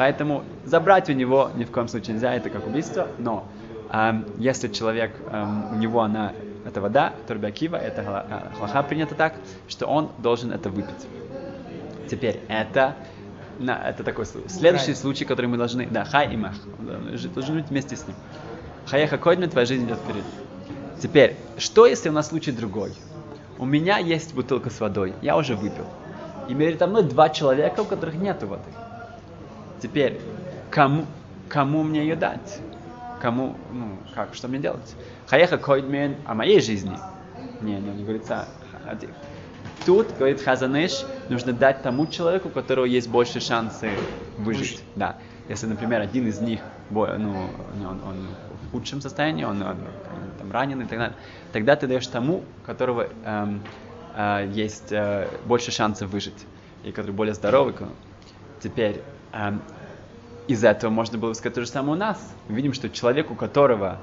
Поэтому 0.00 0.44
забрать 0.64 1.10
у 1.10 1.12
него 1.12 1.50
ни 1.56 1.64
в 1.64 1.70
коем 1.70 1.86
случае 1.86 2.14
нельзя, 2.14 2.34
это 2.34 2.48
как 2.48 2.66
убийство, 2.66 3.08
но 3.18 3.46
эм, 3.92 4.24
если 4.38 4.68
человек, 4.68 5.12
эм, 5.30 5.74
у 5.74 5.76
него 5.76 6.00
она, 6.00 6.32
это 6.64 6.80
вода, 6.80 7.12
турбякива, 7.28 7.76
это 7.76 8.24
хлаха 8.56 8.82
принято 8.82 9.14
так, 9.14 9.34
что 9.68 9.84
он 9.84 10.08
должен 10.16 10.52
это 10.52 10.70
выпить. 10.70 11.06
Теперь, 12.10 12.40
это, 12.48 12.96
на, 13.58 13.76
это 13.90 14.02
такой 14.02 14.24
следующий 14.24 14.94
случай, 14.94 15.26
который 15.26 15.48
мы 15.48 15.58
должны, 15.58 15.86
да, 15.86 16.06
хай 16.06 16.32
и 16.32 16.36
мах, 16.38 16.54
должны 17.34 17.56
быть 17.56 17.68
вместе 17.68 17.94
с 17.94 18.06
ним. 18.06 18.16
Хаяха 18.86 19.18
койдме, 19.18 19.48
твоя 19.48 19.66
жизнь 19.66 19.84
идет 19.84 19.98
вперед. 19.98 20.24
Теперь, 21.02 21.36
что 21.58 21.84
если 21.84 22.08
у 22.08 22.12
нас 22.12 22.28
случай 22.28 22.52
другой? 22.52 22.94
У 23.58 23.66
меня 23.66 23.98
есть 23.98 24.32
бутылка 24.32 24.70
с 24.70 24.80
водой, 24.80 25.12
я 25.20 25.36
уже 25.36 25.56
выпил. 25.56 25.84
И 26.48 26.54
передо 26.54 26.86
мной 26.86 27.02
два 27.02 27.28
человека, 27.28 27.80
у 27.80 27.84
которых 27.84 28.14
нет 28.14 28.42
воды. 28.44 28.70
Теперь, 29.80 30.20
кому, 30.70 31.06
кому 31.48 31.82
мне 31.82 32.00
ее 32.00 32.16
дать? 32.16 32.60
Кому, 33.20 33.56
ну, 33.72 33.98
как, 34.14 34.34
что 34.34 34.48
мне 34.48 34.58
делать? 34.58 34.94
Хаяха 35.26 35.58
койдмен 35.58 36.16
о 36.26 36.34
моей 36.34 36.60
жизни. 36.60 36.96
Не, 37.60 37.74
не, 37.74 37.90
не 37.90 38.04
говорится 38.04 38.46
Тут, 39.86 40.14
говорит 40.18 40.42
Хазаныш, 40.42 41.04
нужно 41.28 41.52
дать 41.52 41.82
тому 41.82 42.06
человеку, 42.06 42.48
у 42.48 42.50
которого 42.50 42.84
есть 42.84 43.08
больше 43.08 43.40
шансы 43.40 43.90
выжить. 44.38 44.82
Да. 44.94 45.16
Если, 45.48 45.66
например, 45.66 46.00
один 46.00 46.26
из 46.28 46.40
них, 46.40 46.60
ну, 46.90 47.02
он, 47.02 48.00
он 48.06 48.26
в 48.68 48.70
худшем 48.72 49.00
состоянии, 49.00 49.44
он, 49.44 49.62
он 49.62 49.78
там, 50.38 50.52
ранен 50.52 50.82
и 50.82 50.84
так 50.84 50.98
далее, 50.98 51.16
тогда 51.52 51.76
ты 51.76 51.86
даешь 51.86 52.06
тому, 52.06 52.44
у 52.62 52.66
которого 52.66 53.08
эм, 53.24 53.62
э, 54.14 54.50
есть 54.52 54.92
э, 54.92 55.28
больше 55.46 55.72
шансов 55.72 56.10
выжить, 56.10 56.46
и 56.84 56.92
который 56.92 57.12
более 57.12 57.34
здоровый. 57.34 57.74
Теперь, 58.62 59.02
из 60.46 60.64
этого 60.64 60.90
можно 60.90 61.18
было 61.18 61.32
сказать 61.34 61.54
то 61.54 61.60
же 61.60 61.66
самое 61.66 61.94
у 61.94 61.96
нас. 61.96 62.18
Мы 62.48 62.56
видим, 62.56 62.72
что 62.72 62.90
человек, 62.90 63.30
у 63.30 63.34
которого 63.34 63.98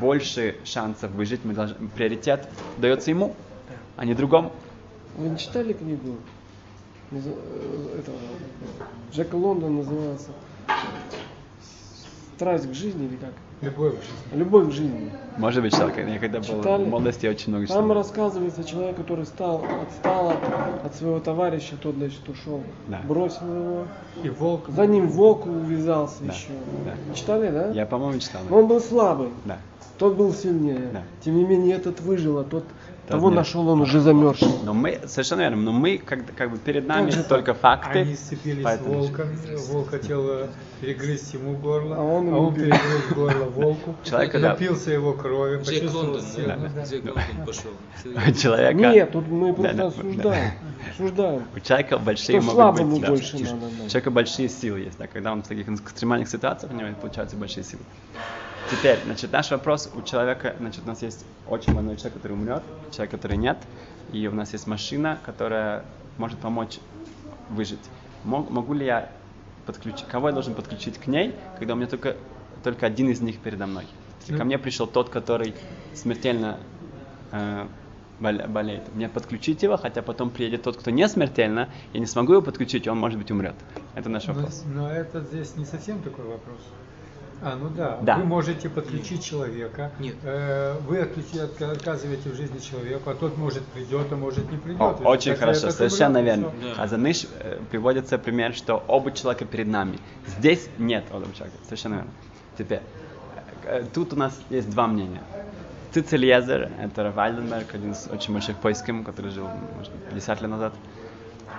больше 0.00 0.56
шансов 0.64 1.10
выжить, 1.12 1.44
мы 1.44 1.54
должны, 1.54 1.88
приоритет 1.88 2.48
дается 2.78 3.10
ему, 3.10 3.34
а 3.96 4.04
не 4.04 4.14
другому. 4.14 4.52
Вы 5.16 5.28
не 5.28 5.38
читали 5.38 5.72
книгу? 5.72 6.16
Э, 7.10 7.18
этого, 7.98 8.16
Джека 9.12 9.36
Лондон 9.36 9.76
называется 9.76 10.30
«Страсть 12.34 12.68
к 12.68 12.74
жизни» 12.74 13.06
или 13.06 13.16
как? 13.16 13.32
Любовь 13.60 13.94
в 13.94 14.02
жизни. 14.02 14.38
Любовь 14.38 14.68
к 14.68 14.72
жизни. 14.72 15.10
Может 15.38 15.62
быть, 15.62 15.72
читал, 15.72 15.88
я 15.88 16.18
когда 16.18 16.40
был 16.40 16.60
в 16.60 16.88
молодости, 16.88 17.24
я 17.24 17.30
очень 17.32 17.50
много 17.50 17.66
Там 17.66 17.76
читал. 17.84 17.94
рассказывается 17.94 18.62
человек, 18.64 18.96
который 18.96 19.24
стал, 19.26 19.64
отстал 19.82 20.30
от, 20.30 20.84
от 20.84 20.94
своего 20.94 21.18
товарища, 21.18 21.76
тот, 21.80 21.94
значит, 21.96 22.28
ушел, 22.28 22.60
Да. 22.88 23.00
бросил 23.08 23.46
его. 23.46 23.84
И 24.22 24.28
волк. 24.28 24.68
За 24.68 24.86
ним 24.86 25.08
волк 25.08 25.46
увязался 25.46 26.16
Да, 26.20 26.32
еще. 26.32 26.48
да. 26.84 27.14
Читали, 27.14 27.50
да? 27.50 27.70
Я, 27.70 27.86
по-моему, 27.86 28.18
читал. 28.20 28.42
Он 28.50 28.66
был 28.66 28.80
слабый, 28.80 29.30
Да. 29.44 29.58
тот 29.98 30.14
был 30.14 30.32
сильнее. 30.32 30.90
Да. 30.92 31.02
Тем 31.24 31.36
не 31.36 31.44
менее, 31.44 31.76
этот 31.76 32.00
выжил, 32.00 32.38
а 32.38 32.44
Тот 32.44 32.64
того 33.06 33.28
нет. 33.28 33.36
нашел 33.36 33.68
он 33.68 33.80
уже 33.82 34.00
замерзший. 34.00 34.48
Но 34.64 34.72
мы, 34.74 35.00
совершенно 35.06 35.40
верно, 35.40 35.56
но 35.62 35.72
мы, 35.72 35.98
как, 35.98 36.20
как 36.34 36.50
бы 36.50 36.58
перед 36.58 36.86
нами 36.86 37.10
же 37.10 37.22
только 37.22 37.54
факты. 37.54 38.00
Они 38.00 38.14
сцепились 38.14 38.64
поэтому- 38.64 38.94
волком. 39.00 39.26
Волк 39.68 39.90
хотел 39.90 40.28
э, 40.28 40.46
перегрызть 40.80 41.34
ему 41.34 41.56
горло, 41.56 41.96
А 41.96 42.00
он 42.02 42.26
ему 42.28 42.50
пер- 42.50 42.54
перегрыз 42.70 43.12
горло 43.14 43.44
волку. 43.44 43.94
Человек, 44.04 44.34
напился 44.34 44.90
его 44.90 45.12
крови, 45.12 45.56
Джек 45.62 45.66
почувствовал 45.66 46.04
Лондон, 46.06 46.22
силу. 46.22 46.46
да, 46.48 46.56
да. 46.74 46.84
Джек 46.84 47.04
Лондон 47.04 47.46
пошел. 47.46 47.70
Человека, 48.40 48.74
Нет, 48.74 49.12
тут 49.12 49.28
мы 49.28 49.52
просто 49.54 49.72
Да, 49.76 49.82
да, 49.82 49.86
осуждаем. 49.88 50.52
Осуждаем. 50.92 51.42
у 51.56 51.60
человека 51.60 51.98
большие 51.98 52.40
Что 52.40 52.54
могут 52.54 52.82
быть, 52.84 53.00
да, 53.00 53.08
больше 53.08 53.38
надо 53.38 53.54
У 53.54 53.58
дать. 53.60 53.90
человека 53.90 54.10
большие 54.10 54.48
силы 54.48 54.80
есть, 54.80 54.98
да, 54.98 55.06
когда 55.06 55.32
он 55.32 55.42
в 55.42 55.48
таких 55.48 55.68
экстремальных 55.68 56.28
ситуациях, 56.28 56.72
у 56.72 56.76
него 56.76 56.88
получаются 57.00 57.36
большие 57.36 57.64
силы. 57.64 57.82
Теперь, 58.70 58.98
значит, 59.04 59.30
наш 59.32 59.50
вопрос, 59.50 59.90
у 59.94 60.02
человека, 60.02 60.56
значит, 60.58 60.82
у 60.84 60.88
нас 60.88 61.02
есть 61.02 61.24
очень 61.48 61.74
больной 61.74 61.96
человек, 61.96 62.14
который 62.14 62.32
умрет, 62.32 62.62
человек, 62.90 63.10
который 63.10 63.36
нет, 63.36 63.58
и 64.12 64.26
у 64.26 64.32
нас 64.32 64.52
есть 64.52 64.66
машина, 64.66 65.18
которая 65.24 65.84
может 66.18 66.38
помочь 66.38 66.78
выжить. 67.50 67.80
Мог- 68.24 68.50
могу 68.50 68.72
ли 68.72 68.86
я 68.86 69.10
подключить, 69.66 70.06
кого 70.06 70.28
я 70.28 70.32
должен 70.34 70.54
подключить 70.54 70.98
к 70.98 71.06
ней, 71.06 71.34
когда 71.58 71.74
у 71.74 71.76
меня 71.76 71.86
только, 71.86 72.16
только 72.62 72.86
один 72.86 73.10
из 73.10 73.20
них 73.20 73.38
передо 73.38 73.66
мной? 73.66 73.86
Если 74.20 74.32
ко 74.32 74.38
Ну. 74.40 74.46
мне 74.46 74.58
пришел 74.58 74.86
тот, 74.86 75.10
который 75.10 75.54
смертельно 75.94 76.58
э, 77.32 77.66
бол- 78.20 78.46
болеет. 78.48 78.94
Мне 78.94 79.08
подключить 79.08 79.62
его, 79.62 79.76
хотя 79.76 80.00
потом 80.02 80.30
приедет 80.30 80.62
тот, 80.62 80.76
кто 80.76 80.90
не 80.90 81.06
смертельно, 81.08 81.68
я 81.92 82.00
не 82.00 82.06
смогу 82.06 82.32
его 82.34 82.42
подключить, 82.42 82.86
он, 82.88 82.98
может 82.98 83.18
быть, 83.18 83.30
умрет. 83.30 83.56
Это 83.94 84.08
наш 84.08 84.26
Но, 84.26 84.34
вопрос. 84.34 84.62
но 84.66 84.90
это 84.90 85.20
здесь 85.20 85.56
не 85.56 85.64
совсем 85.64 86.00
такой 86.00 86.24
вопрос. 86.24 86.60
А, 87.42 87.56
ну 87.56 87.68
да. 87.68 87.98
Да. 88.02 88.16
Вы 88.16 88.24
можете 88.24 88.68
подключить 88.68 89.24
человека. 89.24 89.92
Нет. 89.98 90.16
Э, 90.22 90.76
вы 90.86 91.00
отказываете 91.00 92.30
в 92.30 92.34
жизни 92.34 92.58
человеку, 92.58 93.10
а 93.10 93.14
тот 93.14 93.36
может 93.36 93.64
придет, 93.66 94.06
а 94.10 94.16
может 94.16 94.50
не 94.50 94.58
придет. 94.58 94.80
О, 94.80 94.94
очень 95.04 95.34
хорошо, 95.36 95.70
совершенно 95.70 96.22
верно. 96.22 96.52
Да. 96.62 96.82
А 96.82 96.86
за 96.86 96.96
Ныш 96.96 97.26
э, 97.40 97.58
приводится 97.70 98.18
пример, 98.18 98.54
что 98.54 98.82
оба 98.88 99.12
человека 99.12 99.44
перед 99.44 99.68
нами. 99.68 99.98
Здесь 100.26 100.68
нет 100.78 101.04
оба 101.12 101.26
человека, 101.34 101.58
совершенно 101.64 101.94
верно. 101.94 102.10
Теперь, 102.58 102.80
э, 103.66 103.80
э, 103.80 103.84
тут 103.92 104.12
у 104.12 104.16
нас 104.16 104.40
есть 104.50 104.70
два 104.70 104.86
мнения. 104.86 105.22
Цицельезер, 105.92 106.70
это 106.80 107.04
Раф 107.04 107.18
Альденберг, 107.18 107.72
один 107.72 107.92
из 107.92 108.08
очень 108.10 108.32
больших 108.32 108.56
поиским, 108.56 109.04
который 109.04 109.30
жил, 109.30 109.48
может 109.76 109.92
быть, 109.92 110.02
50 110.10 110.42
лет 110.42 110.50
назад. 110.50 110.72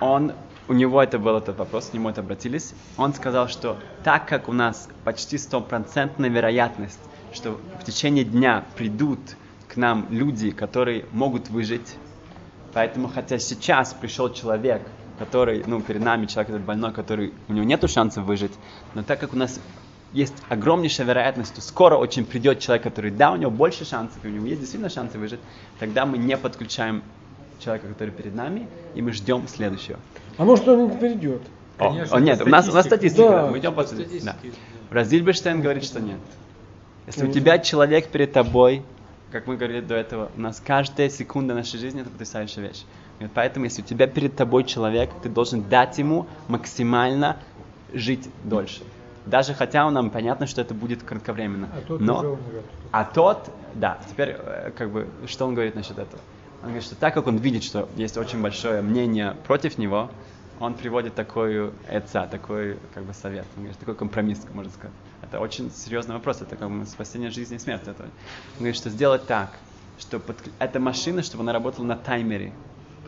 Он, 0.02 0.34
у 0.68 0.74
него 0.74 1.02
это 1.02 1.20
был 1.20 1.38
этот 1.38 1.58
вопрос, 1.58 1.90
к 1.90 1.94
нему 1.94 2.10
это 2.10 2.22
обратились. 2.22 2.74
Он 2.98 3.14
сказал, 3.14 3.48
что 3.48 3.78
так 4.04 4.28
как 4.28 4.50
у 4.50 4.54
нас 4.54 4.88
почти 5.04 5.38
стопроцентная 5.38 6.30
вероятность, 6.30 7.00
что 7.34 7.60
в 7.80 7.84
течение 7.84 8.24
дня 8.24 8.66
придут 8.76 9.20
к 9.68 9.78
нам 9.78 10.08
люди, 10.10 10.52
которые 10.52 11.06
могут 11.12 11.50
выжить, 11.50 11.96
Поэтому, 12.76 13.08
хотя 13.08 13.40
сейчас 13.40 13.94
пришел 13.94 14.34
человек, 14.34 14.82
который, 15.18 15.64
ну, 15.66 15.82
перед 15.82 16.02
нами 16.02 16.26
человек 16.26 16.50
этот 16.50 16.64
больной, 16.64 16.92
который, 16.92 17.34
у 17.48 17.54
него 17.54 17.64
нет 17.64 17.90
шансов 17.90 18.26
выжить, 18.26 18.52
но 18.94 19.02
так 19.02 19.22
как 19.22 19.32
у 19.32 19.38
нас 19.38 19.62
есть 20.12 20.34
огромнейшая 20.50 21.08
вероятность, 21.08 21.54
что 21.54 21.62
скоро 21.62 21.96
очень 21.96 22.26
придет 22.26 22.60
человек, 22.60 22.84
который, 22.84 23.12
да, 23.12 23.32
у 23.32 23.38
него 23.38 23.50
больше 23.50 23.86
шансов, 23.86 24.18
и 24.26 24.28
у 24.28 24.32
него 24.32 24.46
есть 24.46 24.60
действительно 24.60 24.90
шансы 24.90 25.18
выжить, 25.18 25.40
тогда 25.80 26.06
мы 26.06 26.18
не 26.18 26.36
подключаем 26.36 27.02
человека, 27.60 27.88
который 27.88 28.10
перед 28.10 28.36
нами, 28.36 28.68
и 28.94 29.02
мы 29.02 29.14
ждем 29.14 29.48
следующего. 29.48 29.98
А 30.38 30.46
может 30.46 30.68
он 30.68 30.90
не 30.90 30.98
придет? 30.98 31.42
О, 31.78 31.90
Конечно, 31.90 32.18
о, 32.18 32.20
нет, 32.20 32.42
у 32.42 32.50
нас, 32.50 32.70
у 32.70 32.74
нас 32.74 32.86
статистика. 32.86 33.30
Да. 33.30 33.48
мы 33.48 33.60
идем 33.60 33.74
по 33.74 33.84
статистике. 33.84 34.24
Да. 34.24 34.36
Разильберштейн 34.92 35.62
говорит, 35.62 35.84
что 35.84 36.00
нет. 36.00 36.20
Если 37.08 37.28
у 37.28 37.32
тебя 37.32 37.60
человек 37.60 38.08
перед 38.08 38.34
тобой, 38.34 38.84
как 39.32 39.48
мы 39.48 39.58
говорили 39.58 39.82
до 39.82 39.96
этого, 39.96 40.32
у 40.36 40.42
нас 40.42 40.62
каждая 40.66 41.10
секунда 41.10 41.54
нашей 41.54 41.80
жизни 41.80 42.02
это 42.02 42.10
потрясающая 42.10 42.64
вещь. 42.64 42.84
И 43.20 43.28
поэтому, 43.28 43.66
если 43.66 43.82
у 43.82 43.86
тебя 43.86 44.08
перед 44.08 44.36
тобой 44.36 44.64
человек, 44.64 45.10
ты 45.22 45.30
должен 45.30 45.64
дать 45.64 45.98
ему 45.98 46.28
максимально 46.48 47.38
жить 47.94 48.30
дольше. 48.44 48.82
Даже 49.26 49.54
хотя 49.54 49.90
нам 49.90 50.10
понятно, 50.10 50.48
что 50.48 50.62
это 50.62 50.74
будет 50.74 51.04
кратковременно. 51.04 51.70
А 51.76 51.82
тот 51.82 52.02
Но, 52.02 52.38
а 52.92 53.04
тот, 53.04 53.50
да, 53.74 53.98
теперь 54.10 54.36
э, 54.38 54.72
как 54.78 54.92
бы, 54.92 55.08
что 55.26 55.46
он 55.46 55.56
говорит 55.56 55.76
насчет 55.76 55.98
этого? 55.98 56.22
Он 56.62 56.70
говорит, 56.70 56.84
что 56.84 56.96
так 56.96 57.14
как 57.14 57.28
он 57.28 57.38
видит, 57.38 57.64
что 57.64 57.88
есть 57.96 58.18
очень 58.18 58.42
большое 58.42 58.82
мнение 58.82 59.36
против 59.46 59.78
него, 59.78 60.10
он 60.60 60.74
приводит 60.74 61.16
такой 61.16 61.72
отца, 61.88 62.28
такой 62.28 62.78
как 62.94 63.04
бы 63.04 63.14
совет, 63.14 63.46
он 63.56 63.64
говорит, 63.64 63.80
такой 63.80 63.96
компромисс, 63.96 64.46
можно 64.54 64.72
сказать. 64.72 64.96
Это 65.22 65.40
очень 65.40 65.70
серьезный 65.70 66.16
вопрос, 66.16 66.42
это 66.42 66.56
как 66.56 66.70
бы 66.70 66.86
спасение 66.86 67.30
жизни 67.30 67.58
и 67.58 67.60
смерти. 67.60 67.90
Это. 67.90 68.04
Он 68.04 68.10
говорит, 68.58 68.76
что 68.76 68.90
сделать 68.90 69.26
так, 69.28 69.50
что 70.00 70.18
подк- 70.18 70.52
эта 70.60 70.80
машина, 70.80 71.24
чтобы 71.24 71.44
она 71.44 71.54
работала 71.54 71.86
на 71.86 71.96
таймере 71.96 72.54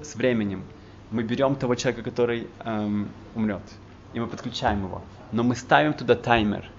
с 0.01 0.15
временем. 0.15 0.63
Мы 1.09 1.23
берем 1.23 1.55
того 1.55 1.75
человека, 1.75 2.03
который 2.03 2.47
эм, 2.65 3.07
умрет, 3.33 3.61
и 4.13 4.19
мы 4.19 4.27
подключаем 4.27 4.83
его. 4.83 5.01
Но 5.31 5.43
мы 5.43 5.55
ставим 5.55 5.93
туда 5.93 6.15
таймер. 6.15 6.69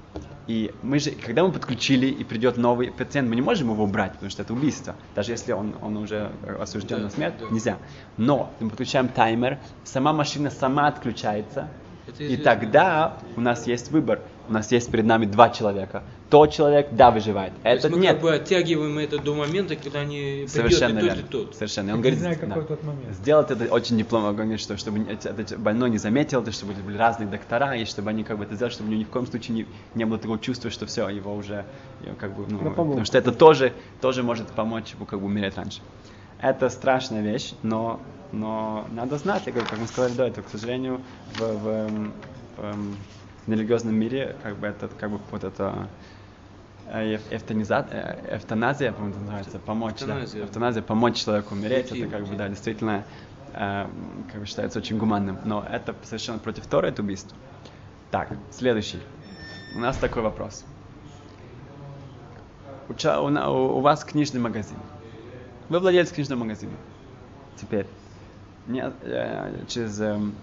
И 0.47 0.73
мы 0.83 0.99
же, 0.99 1.11
когда 1.11 1.45
мы 1.45 1.53
подключили 1.53 2.07
и 2.07 2.25
придет 2.25 2.57
новый 2.57 2.91
пациент, 2.91 3.29
мы 3.29 3.35
не 3.35 3.43
можем 3.43 3.71
его 3.71 3.85
убрать, 3.85 4.13
потому 4.15 4.31
что 4.31 4.43
это 4.43 4.53
убийство. 4.55 4.95
Даже 5.15 5.33
если 5.33 5.53
он, 5.53 5.75
он 5.83 5.97
уже 5.99 6.31
осужден 6.61 6.99
Да, 6.99 7.03
на 7.05 7.11
смерть, 7.11 7.35
да. 7.39 7.47
нельзя. 7.51 7.79
Но 8.17 8.51
мы 8.61 8.71
подключаем 8.71 9.09
таймер, 9.09 9.59
сама 9.85 10.13
машина 10.13 10.51
сама 10.51 10.89
отключается, 10.89 11.69
Это 12.07 12.23
и 12.23 12.27
известно. 12.27 12.45
тогда 12.45 13.19
у 13.37 13.41
нас 13.41 13.67
есть 13.67 13.91
выбор. 13.91 14.23
У 14.49 14.53
нас 14.53 14.73
есть 14.73 14.91
перед 14.91 15.05
нами 15.05 15.27
два 15.27 15.51
человека. 15.51 16.03
Тот 16.31 16.53
человек, 16.53 16.89
да, 16.93 17.11
выживает. 17.11 17.53
То 17.63 17.69
есть 17.71 17.85
Этот 17.85 17.97
мы 17.97 18.03
нет. 18.03 18.13
как 18.15 18.23
бы 18.23 18.35
оттягиваем 18.35 18.99
это 18.99 19.19
до 19.19 19.35
момента, 19.35 19.77
когда 19.77 20.01
они 20.01 20.47
Совершенно 20.49 21.01
придет 21.01 21.03
и 21.03 21.17
верно. 21.17 21.23
тот, 21.31 21.43
и 21.43 21.47
тот. 21.47 21.55
Совершенно. 21.57 21.91
Он 21.93 21.97
Не 21.99 22.03
говорит, 22.03 22.19
знаю, 22.19 22.39
какой 22.39 22.55
да. 22.55 22.61
тот 22.63 22.83
момент. 22.85 23.15
Сделать 23.15 23.51
это 23.51 23.65
очень 23.73 23.99
дипломно, 23.99 24.29
он 24.31 24.37
говорит, 24.37 24.61
что 24.61 24.77
чтобы 24.77 24.99
не- 25.01 25.11
этот 25.13 25.59
больной 25.59 25.91
не 25.91 25.99
заметил, 25.99 26.41
это 26.43 26.53
чтобы 26.53 26.73
были 26.75 26.97
разные 26.97 27.29
доктора, 27.29 27.77
и 27.77 27.85
чтобы 27.85 28.11
они 28.11 28.25
как 28.25 28.39
бы 28.39 28.45
это 28.45 28.55
сделали, 28.55 28.73
чтобы 28.73 28.89
у 28.89 28.93
него 28.93 29.01
ни 29.01 29.05
в 29.05 29.11
коем 29.11 29.27
случае 29.27 29.55
не, 29.57 29.67
не 29.95 30.05
было 30.05 30.19
такого 30.19 30.39
чувства, 30.39 30.71
что 30.71 30.87
все, 30.87 31.09
его 31.09 31.35
уже 31.35 31.65
его 32.05 32.15
как 32.19 32.35
бы, 32.35 32.45
ну, 32.49 32.59
потому 32.59 33.05
что 33.05 33.19
это 33.19 33.33
тоже, 33.33 33.73
тоже 34.01 34.23
может 34.23 34.47
помочь 34.49 34.93
ему 34.95 35.05
как 35.07 35.21
бы 35.21 35.27
умереть 35.27 35.57
раньше. 35.57 35.81
Это 36.41 36.69
страшная 36.71 37.21
вещь, 37.23 37.53
но, 37.63 38.01
но 38.33 38.87
надо 38.93 39.19
знать, 39.19 39.43
я 39.47 39.53
говорю, 39.53 39.69
как 39.69 39.79
мы 39.79 39.87
сказали 39.87 40.13
до 40.13 40.25
этого, 40.25 40.45
к 40.45 40.49
сожалению, 40.51 41.01
в, 41.37 41.41
в, 41.41 41.69
эм, 41.69 42.13
в, 42.57 42.97
в 43.49 43.51
нерелигиозном 43.51 43.95
мире 43.95 44.37
как 44.43 44.57
бы 44.59 44.67
это, 44.67 44.89
как 44.89 45.11
бы 45.11 45.19
вот 45.31 45.43
это 45.43 45.89
э, 46.87 47.15
э, 47.17 48.37
эвтаназия, 48.37 48.93
по-моему, 48.93 49.15
это 49.15 49.21
называется, 49.21 49.59
помочь, 49.59 49.95
Эвтаназия. 49.95 50.41
да, 50.43 50.47
эвтаназия, 50.47 50.83
помочь 50.83 51.17
человеку 51.17 51.55
умереть, 51.55 51.87
это 51.87 51.95
Эффективно. 51.95 52.19
как 52.19 52.27
бы, 52.29 52.37
да, 52.37 52.49
действительно, 52.49 53.05
э, 53.55 53.87
как 54.31 54.41
бы 54.41 54.47
считается 54.47 54.81
очень 54.81 54.99
гуманным, 54.99 55.39
но 55.47 55.67
это 55.67 55.95
совершенно 56.03 56.39
против 56.39 56.67
Тора, 56.67 56.89
это 56.89 57.01
убийство. 57.01 57.35
Так, 58.11 58.29
следующий. 58.51 59.01
У 59.75 59.79
нас 59.79 59.97
такой 59.97 60.21
вопрос. 60.23 60.67
У, 62.91 62.95
ча- 62.95 63.23
у 63.23 63.31
на- 63.31 63.51
у- 63.51 63.81
вас 63.81 64.05
книжный 64.05 64.41
магазин. 64.41 64.77
Вы 65.71 65.79
владелец 65.81 66.11
книжного 66.13 66.41
магазина. 66.41 66.73
Теперь, 67.57 67.87
не- 68.67 68.93
э, 69.03 69.65
через 69.69 69.99
эм, 70.03 70.35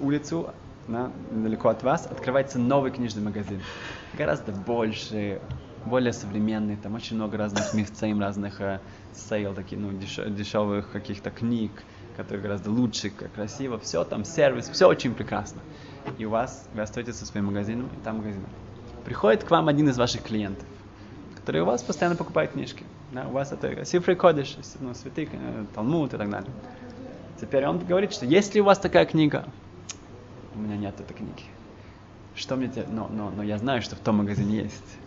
улицу, 0.00 0.50
да, 0.88 1.10
недалеко 1.30 1.68
от 1.68 1.82
вас, 1.82 2.06
открывается 2.06 2.58
новый 2.58 2.90
книжный 2.90 3.22
магазин. 3.22 3.60
Гораздо 4.16 4.52
больше, 4.52 5.40
более 5.84 6.12
современный, 6.12 6.76
там 6.76 6.94
очень 6.94 7.16
много 7.16 7.36
разных 7.36 7.74
מבצעים, 7.74 8.20
разных 8.20 8.60
э, 8.60 8.80
sale, 9.12 9.54
таких, 9.54 9.78
ну, 9.78 9.90
деш- 9.92 10.30
дешевых 10.30 10.90
каких-то 10.90 11.30
книг, 11.30 11.70
которые 12.16 12.42
гораздо 12.42 12.70
лучше, 12.70 13.10
красиво, 13.10 13.78
все 13.78 14.04
там, 14.04 14.24
сервис, 14.24 14.68
все 14.68 14.88
очень 14.88 15.14
прекрасно. 15.14 15.60
И 16.18 16.24
у 16.24 16.30
вас, 16.30 16.68
вы 16.74 16.82
остаетесь 16.82 17.16
со 17.16 17.26
своим 17.26 17.46
магазином, 17.46 17.86
и 17.86 18.04
там 18.04 18.18
магазин. 18.18 18.44
Приходит 19.04 19.44
к 19.44 19.50
вам 19.50 19.68
один 19.68 19.88
из 19.88 19.98
ваших 19.98 20.22
клиентов, 20.22 20.66
который 21.36 21.60
у 21.60 21.64
вас 21.64 21.82
постоянно 21.82 22.16
покупает 22.16 22.52
книжки. 22.52 22.84
Да, 23.12 23.26
у 23.28 23.32
вас 23.32 23.52
это 23.52 23.84
Сифры 23.84 24.16
Кодиш, 24.16 24.56
ну, 24.80 24.94
святые, 24.94 25.28
э, 25.32 25.64
Талмуд 25.74 26.14
и 26.14 26.16
так 26.16 26.28
далее. 26.30 26.50
Теперь 27.40 27.66
он 27.66 27.78
говорит, 27.78 28.12
что 28.12 28.24
если 28.24 28.60
у 28.60 28.64
вас 28.64 28.78
такая 28.78 29.04
книга, 29.04 29.44
у 30.56 30.58
меня 30.58 30.76
нет 30.76 30.98
этой 31.00 31.14
книги. 31.14 31.42
Что 32.34 32.56
мне 32.56 32.68
теперь? 32.68 32.86
Но, 32.88 33.08
но, 33.08 33.30
но 33.30 33.42
я 33.42 33.58
знаю, 33.58 33.82
что 33.82 33.96
в 33.96 34.00
том 34.00 34.16
магазине 34.16 34.58
есть. 34.64 34.98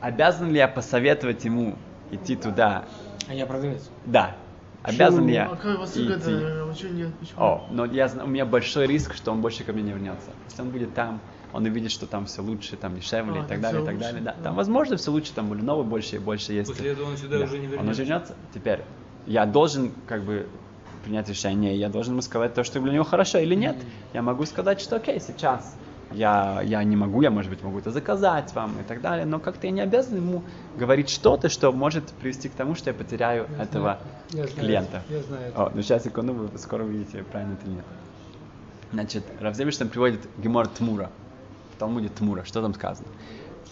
обязан 0.00 0.50
ли 0.50 0.58
я 0.58 0.68
посоветовать 0.68 1.44
ему 1.44 1.76
идти 2.10 2.36
туда? 2.36 2.84
А 3.28 3.34
я 3.34 3.46
продавец. 3.46 3.88
Да. 4.06 4.36
Обязан 4.82 5.26
ли 5.28 5.34
я 5.34 5.46
А 5.46 5.56
как 5.56 5.78
вас 5.78 5.92
идти? 5.92 6.06
это? 6.08 6.66
Почему 6.68 6.92
нет? 6.92 7.14
Почему? 7.20 7.40
О, 7.40 7.66
но 7.70 7.84
я, 7.84 8.10
у 8.22 8.26
меня 8.26 8.44
большой 8.44 8.86
риск, 8.88 9.14
что 9.14 9.30
он 9.30 9.40
больше 9.40 9.62
ко 9.62 9.72
мне 9.72 9.82
не 9.82 9.90
вернется. 9.92 10.30
Если 10.48 10.60
он 10.62 10.70
будет 10.70 10.92
там, 10.94 11.20
он 11.52 11.64
увидит, 11.64 11.92
что 11.92 12.06
там 12.06 12.26
все 12.26 12.42
лучше, 12.42 12.76
там 12.76 12.96
дешевле 12.96 13.42
А, 13.42 13.44
и 13.44 13.46
так 13.48 13.60
далее, 13.60 13.82
и 13.82 13.84
так 13.86 13.98
далее. 13.98 14.20
Да. 14.22 14.34
Там, 14.42 14.56
возможно, 14.56 14.96
все 14.96 15.12
лучше, 15.12 15.32
там 15.34 15.48
были 15.48 15.60
новые 15.62 15.84
больше 15.86 16.16
и 16.16 16.18
больше 16.18 16.52
есть. 16.52 16.68
После 16.70 16.90
этого 16.92 17.10
он 17.10 17.16
сюда 17.16 17.38
Да. 17.38 17.44
уже 17.44 17.58
не 17.58 17.66
Он 17.66 17.72
вернется. 17.72 17.90
уже 17.92 18.02
вернется. 18.04 18.34
Теперь 18.52 18.80
я 19.26 19.46
должен 19.46 19.92
как 20.08 20.24
бы 20.24 20.48
принять 21.04 21.28
решение, 21.28 21.76
я 21.76 21.88
должен 21.88 22.14
ему 22.14 22.22
сказать 22.22 22.54
то, 22.54 22.64
что 22.64 22.80
для 22.80 22.92
него 22.92 23.04
хорошо 23.04 23.38
или 23.38 23.54
нет. 23.54 23.76
Я 24.12 24.22
могу 24.22 24.46
сказать, 24.46 24.80
что 24.80 24.96
окей, 24.96 25.20
сейчас 25.20 25.76
я, 26.14 26.60
я 26.62 26.82
не 26.84 26.96
могу, 26.96 27.22
я, 27.22 27.30
может 27.30 27.50
быть, 27.50 27.62
могу 27.62 27.78
это 27.78 27.90
заказать 27.90 28.52
вам 28.54 28.78
и 28.80 28.82
так 28.82 29.00
далее, 29.00 29.24
но 29.24 29.38
как-то 29.40 29.66
я 29.66 29.72
не 29.72 29.80
обязан 29.80 30.16
ему 30.16 30.42
говорить 30.76 31.08
что-то, 31.08 31.48
что 31.48 31.72
может 31.72 32.04
привести 32.12 32.48
к 32.48 32.52
тому, 32.52 32.74
что 32.74 32.90
я 32.90 32.94
потеряю 32.94 33.46
Я 33.56 33.62
этого 33.64 33.98
знаю, 34.30 34.46
я 34.46 34.46
знаю 34.46 34.66
клиента. 34.66 35.02
это, 35.06 35.14
Я 35.14 35.22
знаю. 35.22 35.52
О, 35.56 35.72
ну 35.74 35.82
сейчас, 35.82 36.04
секунду, 36.04 36.34
вы 36.34 36.58
скоро 36.58 36.84
увидите, 36.84 37.24
правильно 37.24 37.54
это 37.54 37.66
или 37.66 37.74
нет. 37.76 37.84
Значит, 38.92 39.24
Равзевиштан 39.40 39.88
приводит 39.88 40.20
Гемор 40.38 40.68
Тмура. 40.68 41.10
В 41.74 41.78
Талмуде 41.78 42.08
Тмура. 42.08 42.44
Что 42.44 42.60
там 42.60 42.74
сказано? 42.74 43.08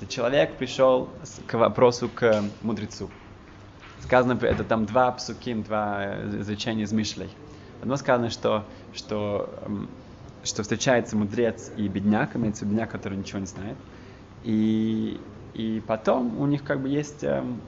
Человек 0.08 0.54
пришел 0.56 1.10
к 1.46 1.54
вопросу 1.54 2.08
к 2.08 2.42
мудрецу. 2.62 3.10
Сказано, 4.02 4.38
это 4.45 4.64
там 4.64 4.87
два 4.87 5.12
псуким, 5.12 5.62
два 5.62 6.04
э, 6.04 6.40
изречения 6.40 6.85
из 6.85 6.92
Мишлей. 6.92 7.30
Одно 7.80 7.97
сказано, 7.97 8.30
что, 8.30 8.64
что, 8.95 9.49
что 10.45 10.62
встречается 10.62 11.16
мудрец 11.16 11.71
и 11.76 11.88
бедняк, 11.88 12.37
имеется 12.37 12.64
бедняк, 12.64 12.90
который 12.90 13.16
ничего 13.16 13.38
не 13.38 13.47
знает. 13.47 13.76
И, 14.45 15.21
и 15.54 15.83
потом 15.87 16.40
у 16.40 16.47
них 16.47 16.64
как 16.64 16.80
бы 16.80 16.88
есть 16.88 17.25
эм, 17.25 17.61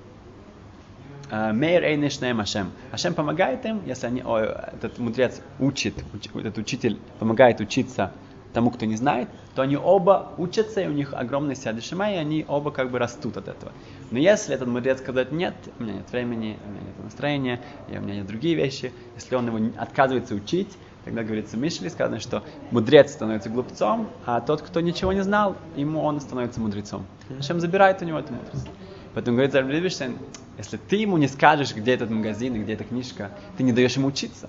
э, 1.30 1.52
Мейр 1.52 1.84
Эйнешнеем 1.84 2.40
Ашем. 2.40 2.70
Ашем 2.90 3.14
помогает 3.14 3.64
им, 3.64 3.80
если 3.86 4.06
они, 4.06 4.22
о, 4.22 4.38
этот 4.38 4.98
мудрец 4.98 5.40
учит, 5.58 5.94
уч- 6.12 6.40
этот 6.40 6.58
учитель 6.58 6.98
помогает 7.18 7.60
учиться 7.60 8.12
тому, 8.52 8.70
кто 8.70 8.86
не 8.86 8.96
знает, 8.96 9.28
то 9.54 9.62
они 9.62 9.76
оба 9.76 10.32
учатся, 10.38 10.80
и 10.80 10.86
у 10.86 10.92
них 10.92 11.14
огромный 11.14 11.56
сядешима, 11.56 12.12
и 12.12 12.16
они 12.16 12.44
оба 12.48 12.70
как 12.70 12.90
бы 12.90 12.98
растут 12.98 13.36
от 13.36 13.48
этого. 13.48 13.72
Но 14.10 14.18
если 14.18 14.54
этот 14.54 14.68
мудрец 14.68 14.98
сказать, 14.98 15.32
нет, 15.32 15.54
у 15.78 15.82
меня 15.82 15.94
нет 15.94 16.10
времени, 16.10 16.58
у 16.64 16.70
меня 16.70 16.82
нет 16.82 17.04
настроения, 17.04 17.60
и 17.90 17.96
у 17.96 18.00
меня 18.00 18.16
нет 18.16 18.26
другие 18.26 18.54
вещи, 18.54 18.92
если 19.14 19.34
он 19.34 19.46
его 19.46 19.58
отказывается 19.78 20.34
учить, 20.34 20.68
тогда 21.04 21.22
говорится 21.22 21.56
в 21.56 21.60
Мишле, 21.60 21.90
сказано, 21.90 22.20
что 22.20 22.42
мудрец 22.70 23.12
становится 23.12 23.48
глупцом, 23.48 24.08
а 24.26 24.40
тот, 24.40 24.62
кто 24.62 24.80
ничего 24.80 25.12
не 25.12 25.22
знал, 25.22 25.56
ему 25.76 26.02
он 26.02 26.20
становится 26.20 26.60
мудрецом. 26.60 27.06
Ашем 27.38 27.60
забирает 27.60 28.02
у 28.02 28.04
него 28.04 28.18
эту 28.18 28.32
мудрость. 28.32 28.68
Поэтому 29.14 29.36
говорит 29.36 29.52
Зараб 29.52 29.68
Левишин, 29.68 30.16
если 30.56 30.78
ты 30.78 30.96
ему 30.96 31.18
не 31.18 31.28
скажешь, 31.28 31.74
где 31.74 31.92
этот 31.92 32.10
магазин 32.10 32.54
и 32.54 32.60
где 32.60 32.74
эта 32.74 32.84
книжка, 32.84 33.30
ты 33.56 33.62
не 33.62 33.72
даешь 33.72 33.96
ему 33.96 34.08
учиться. 34.08 34.48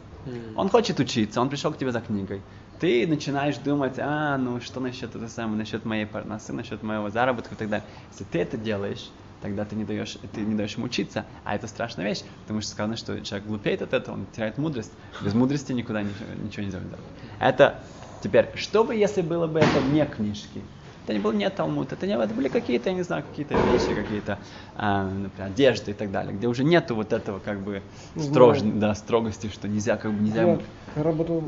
Он 0.55 0.69
хочет 0.69 0.99
учиться, 0.99 1.41
он 1.41 1.49
пришел 1.49 1.73
к 1.73 1.77
тебе 1.77 1.91
за 1.91 1.99
книгой. 1.99 2.41
Ты 2.79 3.07
начинаешь 3.07 3.57
думать, 3.57 3.95
а, 3.97 4.37
ну 4.37 4.59
что 4.59 4.79
насчет 4.79 5.15
это 5.15 5.27
самое, 5.27 5.57
насчет 5.57 5.85
моей 5.85 6.05
парносы, 6.05 6.53
насчет 6.53 6.83
моего 6.83 7.09
заработка 7.09 7.55
и 7.55 7.57
так 7.57 7.69
далее. 7.69 7.87
Если 8.11 8.23
ты 8.25 8.39
это 8.39 8.57
делаешь, 8.57 9.09
тогда 9.41 9.65
ты 9.65 9.75
не 9.75 9.83
даешь, 9.83 10.17
ты 10.33 10.41
не 10.41 10.55
даешь 10.55 10.75
ему 10.75 10.85
учиться. 10.85 11.25
А 11.43 11.55
это 11.55 11.67
страшная 11.67 12.05
вещь, 12.05 12.23
потому 12.41 12.61
что 12.61 12.71
сказано, 12.71 12.97
что 12.97 13.19
человек 13.21 13.47
глупеет 13.47 13.81
от 13.81 13.93
этого, 13.93 14.15
он 14.15 14.25
теряет 14.27 14.57
мудрость. 14.57 14.91
Без 15.23 15.33
мудрости 15.33 15.71
никуда 15.73 16.01
ничего, 16.01 16.33
ничего 16.43 16.65
нельзя 16.65 16.79
делать. 16.79 16.99
Это 17.39 17.83
теперь, 18.21 18.49
что 18.55 18.83
бы, 18.83 18.95
если 18.95 19.21
было 19.21 19.47
бы 19.47 19.59
это 19.59 19.81
не 19.91 20.05
книжки? 20.05 20.61
Это 21.03 21.13
не 21.13 21.19
был 21.19 21.33
не 21.33 21.49
Талмуд, 21.49 21.91
это, 21.91 22.07
не, 22.07 22.13
это 22.13 22.33
были 22.33 22.47
какие-то, 22.47 22.89
я 22.89 22.95
не 22.95 23.01
знаю, 23.01 23.23
какие-то 23.29 23.55
вещи, 23.55 23.93
какие-то, 23.93 24.39
а, 24.73 25.03
например, 25.03 25.51
одежды 25.51 25.91
и 25.91 25.93
так 25.93 26.11
далее, 26.11 26.33
где 26.33 26.47
уже 26.47 26.63
нету 26.63 26.95
вот 26.95 27.11
этого 27.11 27.39
как 27.39 27.61
бы 27.61 27.83
строж, 28.15 28.59
Знаю. 28.59 28.75
да, 28.79 28.95
строгости, 28.95 29.49
что 29.49 29.67
нельзя, 29.67 29.97
как 29.97 30.13
бы 30.13 30.23
нельзя. 30.23 30.43
Я 30.95 31.03
работал... 31.03 31.43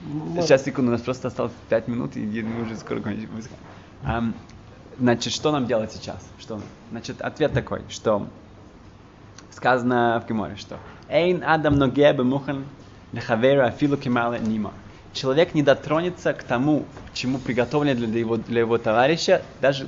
м- 0.00 0.40
Сейчас, 0.40 0.64
секунду, 0.64 0.90
у 0.90 0.92
нас 0.92 1.02
просто 1.02 1.28
осталось 1.28 1.52
5 1.68 1.88
минут, 1.88 2.16
и 2.16 2.42
мы 2.42 2.62
уже 2.62 2.76
скоро 2.76 3.00
кончим. 3.00 3.30
Ам, 4.04 4.34
Значит, 4.98 5.32
что 5.34 5.52
нам 5.52 5.66
делать 5.66 5.92
сейчас? 5.92 6.26
Что? 6.38 6.58
Значит, 6.90 7.20
ответ 7.20 7.52
такой, 7.52 7.82
что 7.90 8.28
сказано 9.50 10.22
в 10.24 10.28
Геморе, 10.28 10.56
что 10.56 10.76
Эйн 11.08 11.42
Адам 11.44 11.78
ноге 11.78 12.12
бемухан 12.12 12.64
лехавера 13.12 13.66
афилу 13.66 13.96
кемала 13.96 14.38
нима. 14.38 14.72
Человек 15.12 15.54
не 15.54 15.62
дотронется 15.62 16.32
к 16.32 16.42
тому, 16.42 16.84
чему 17.12 17.38
приготовлено 17.38 18.06
для 18.06 18.20
его, 18.20 18.36
для 18.36 18.60
его 18.60 18.78
товарища, 18.78 19.42
даже 19.60 19.86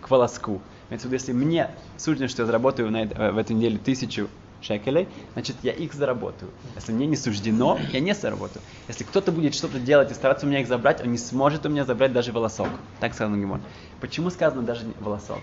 к 0.00 0.10
волоску. 0.10 0.60
Имеется 0.88 1.08
в 1.08 1.12
если 1.12 1.32
мне 1.32 1.70
суждено, 1.96 2.28
что 2.28 2.42
я 2.42 2.46
заработаю 2.46 2.90
на, 2.90 3.04
в 3.32 3.38
этой 3.38 3.54
неделе 3.54 3.78
тысячу 3.78 4.28
шекелей, 4.60 5.08
значит, 5.32 5.56
я 5.62 5.72
их 5.72 5.94
заработаю. 5.94 6.50
Если 6.74 6.92
мне 6.92 7.06
не 7.06 7.16
суждено, 7.16 7.78
я 7.92 8.00
не 8.00 8.14
заработаю. 8.14 8.62
Если 8.88 9.04
кто-то 9.04 9.32
будет 9.32 9.54
что-то 9.54 9.78
делать 9.78 10.10
и 10.10 10.14
стараться 10.14 10.46
у 10.46 10.48
меня 10.48 10.60
их 10.60 10.68
забрать, 10.68 11.00
он 11.02 11.12
не 11.12 11.18
сможет 11.18 11.66
у 11.66 11.68
меня 11.68 11.84
забрать 11.84 12.12
даже 12.12 12.32
волосок. 12.32 12.68
Так 13.00 13.14
сказано 13.14 13.36
в 13.36 13.40
Геморе. 13.40 13.62
Почему 14.00 14.30
сказано 14.30 14.62
даже 14.62 14.86
волосок? 15.00 15.40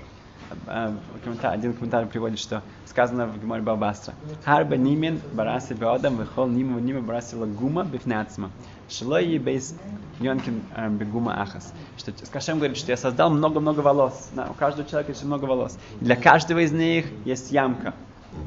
Э, 0.66 0.94
комментар- 1.26 1.54
один 1.54 1.74
комментарий 1.74 2.08
приводит, 2.08 2.40
что 2.40 2.64
сказано 2.86 3.28
в 3.28 3.42
Геморе 3.42 3.62
Бабастра. 3.62 4.14
Харба 4.46 4.78
нимен 4.78 5.20
бараси 5.34 5.74
беодам 5.74 6.18
вехол 6.18 6.48
нима 6.48 6.80
нима 6.80 7.02
бараси 7.02 7.36
лагума 7.36 7.84
бифнацма. 7.84 8.50
Шлои 8.90 9.38
бейс 9.40 9.76
йонкин 10.20 10.62
э, 10.76 10.90
бегума 10.90 11.42
ахас. 11.42 11.74
Что 11.98 12.14
Скашем 12.24 12.60
говорит, 12.60 12.78
что 12.78 12.92
я 12.92 12.98
создал 12.98 13.30
много-много 13.30 13.82
волос. 13.82 14.30
У 14.50 14.54
каждого 14.54 14.88
человека 14.88 15.12
есть 15.12 15.24
много 15.26 15.44
волос. 15.46 15.78
Для 16.00 16.16
каждого 16.16 16.60
из 16.60 16.72
них 16.72 17.08
есть 17.26 17.52
ямка. 17.52 17.94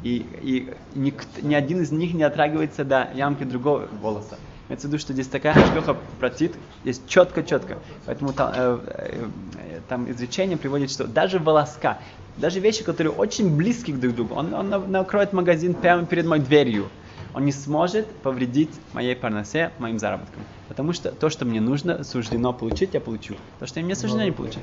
И, 0.02 0.24
и 0.42 0.74
ник- 0.94 1.26
ни 1.42 1.54
один 1.54 1.80
из 1.82 1.90
них 1.92 2.14
не 2.14 2.22
отрагивается 2.22 2.84
до 2.84 3.10
ямки 3.14 3.44
другого 3.44 3.88
волоса. 4.00 4.38
Имеется 4.68 4.86
в 4.86 4.90
виду, 4.90 5.00
что 5.00 5.12
здесь 5.12 5.26
такая 5.26 5.52
хашгоха 5.52 5.96
протит, 6.18 6.54
есть 6.84 7.08
четко-четко. 7.08 7.78
Поэтому 8.06 8.32
там, 8.32 8.52
э, 8.54 8.78
э, 8.86 9.80
там 9.88 10.10
изречение 10.10 10.56
приводит, 10.56 10.90
что 10.90 11.06
даже 11.06 11.38
волоска, 11.38 11.98
даже 12.36 12.60
вещи, 12.60 12.84
которые 12.84 13.12
очень 13.12 13.56
близки 13.56 13.92
друг 13.92 14.12
к 14.12 14.16
другу, 14.16 14.34
он, 14.34 14.54
он 14.54 14.68
на- 14.68 14.78
накроет 14.78 15.32
магазин 15.32 15.74
прямо 15.74 16.06
перед 16.06 16.24
моей 16.24 16.42
дверью, 16.42 16.88
он 17.34 17.44
не 17.44 17.52
сможет 17.52 18.06
повредить 18.22 18.70
моей 18.92 19.16
парносе, 19.16 19.72
моим 19.78 19.98
заработкам. 19.98 20.42
Потому 20.68 20.92
что 20.92 21.10
то, 21.10 21.30
что 21.30 21.44
мне 21.44 21.60
нужно, 21.60 22.04
суждено 22.04 22.52
получить, 22.52 22.94
я 22.94 23.00
получу. 23.00 23.34
То, 23.58 23.66
что 23.66 23.80
мне 23.80 23.96
суждено 23.96 24.24
не 24.24 24.32
получить. 24.32 24.62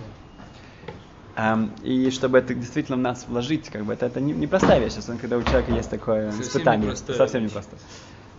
И 1.83 2.09
чтобы 2.09 2.39
это 2.39 2.55
действительно 2.55 2.97
в 2.97 3.01
нас 3.01 3.25
вложить, 3.27 3.69
как 3.69 3.85
бы 3.85 3.93
это, 3.93 4.07
это 4.07 4.19
не- 4.19 4.33
непростая 4.33 4.79
вещь, 4.79 4.97
особенно 4.97 5.19
когда 5.19 5.37
у 5.37 5.43
человека 5.43 5.71
есть 5.71 5.89
такое 5.89 6.31
Совсем 6.31 6.47
испытание. 6.47 6.81
непростая 6.89 7.17
Совсем 7.17 7.43
непросто. 7.43 7.77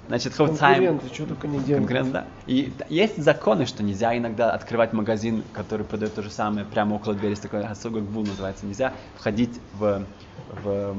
Значит, 0.09 0.35
Хофцайм, 0.35 1.01
что 1.13 1.27
только 1.27 1.47
не 1.47 1.61
делают. 1.61 1.87
Конкурент, 1.87 2.13
да. 2.13 2.27
И 2.47 2.73
есть 2.89 3.23
законы, 3.23 3.67
что 3.67 3.83
нельзя 3.83 4.17
иногда 4.17 4.51
открывать 4.51 4.95
магазин, 4.95 5.45
который 5.53 5.85
продает 5.87 6.15
то 6.15 6.23
же 6.23 6.31
самое, 6.31 6.67
прямо 6.67 6.95
около 6.95 7.15
двери, 7.15 7.33
есть 7.33 7.43
такой 7.43 7.63
Хасуга 7.63 8.01
Гвул 8.01 8.25
называется. 8.25 8.67
Нельзя 8.67 8.95
входить 9.15 9.61
в, 9.73 10.07
в, 10.49 10.97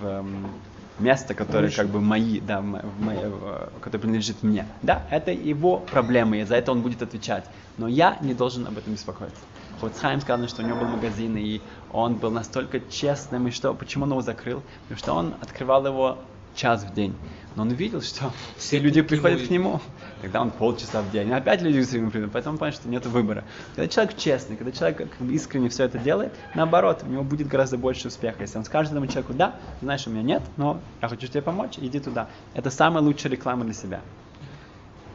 в, 0.00 0.24
место, 0.98 1.34
которое 1.34 1.70
как 1.70 1.88
бы 1.88 2.00
мои, 2.00 2.40
да, 2.40 2.62
мои- 2.62 3.20
которое 3.80 3.98
принадлежит 3.98 4.42
мне. 4.42 4.66
Да, 4.82 5.06
это 5.10 5.32
его 5.32 5.80
проблемы, 5.80 6.40
и 6.40 6.44
за 6.44 6.56
это 6.56 6.72
он 6.72 6.82
будет 6.82 7.02
отвечать. 7.02 7.50
Но 7.76 7.88
я 7.88 8.16
не 8.22 8.32
должен 8.32 8.66
об 8.66 8.78
этом 8.78 8.94
беспокоиться. 8.94 9.44
Хоцхайм 9.80 10.20
сказано, 10.20 10.48
что 10.48 10.62
у 10.62 10.66
него 10.66 10.80
был 10.80 10.88
магазин, 10.88 11.36
и 11.36 11.60
он 11.92 12.14
был 12.14 12.30
настолько 12.30 12.80
честным, 12.80 13.48
и 13.48 13.50
что, 13.50 13.74
почему 13.74 14.04
он 14.04 14.10
его 14.10 14.22
закрыл? 14.22 14.62
Потому 14.82 14.98
что 14.98 15.12
он 15.12 15.34
открывал 15.42 15.86
его 15.86 16.18
час 16.54 16.84
в 16.84 16.94
день. 16.94 17.14
Но 17.54 17.62
он 17.62 17.68
увидел, 17.68 18.02
что 18.02 18.32
все 18.56 18.78
люди 18.78 19.02
к 19.02 19.08
приходят 19.08 19.38
нему 19.38 19.46
к 19.46 19.50
нему. 19.50 19.80
Тогда 20.20 20.42
он 20.42 20.50
полчаса 20.50 21.00
в 21.00 21.10
день. 21.10 21.32
Опять 21.32 21.62
люди 21.62 21.82
все 21.82 21.92
время 21.92 22.10
придут. 22.10 22.32
Поэтому 22.32 22.54
он 22.54 22.58
понимает, 22.58 22.74
что 22.74 22.88
нет 22.88 23.06
выбора. 23.06 23.44
Когда 23.74 23.88
человек 23.88 24.16
честный, 24.16 24.56
когда 24.56 24.72
человек 24.72 24.98
как 24.98 25.26
бы 25.26 25.32
искренне 25.32 25.68
все 25.68 25.84
это 25.84 25.98
делает, 25.98 26.34
наоборот, 26.54 27.02
у 27.06 27.10
него 27.10 27.22
будет 27.22 27.48
гораздо 27.48 27.78
больше 27.78 28.08
успеха. 28.08 28.42
Если 28.42 28.58
он 28.58 28.64
скажет 28.64 28.92
этому 28.92 29.06
человеку, 29.06 29.32
да, 29.32 29.56
знаешь, 29.80 30.06
у 30.06 30.10
меня 30.10 30.22
нет, 30.22 30.42
но 30.56 30.80
я 31.00 31.08
хочу 31.08 31.26
тебе 31.28 31.42
помочь, 31.42 31.78
иди 31.78 31.98
туда. 32.00 32.28
Это 32.54 32.70
самая 32.70 33.02
лучшая 33.02 33.32
реклама 33.32 33.64
для 33.64 33.74
себя. 33.74 34.00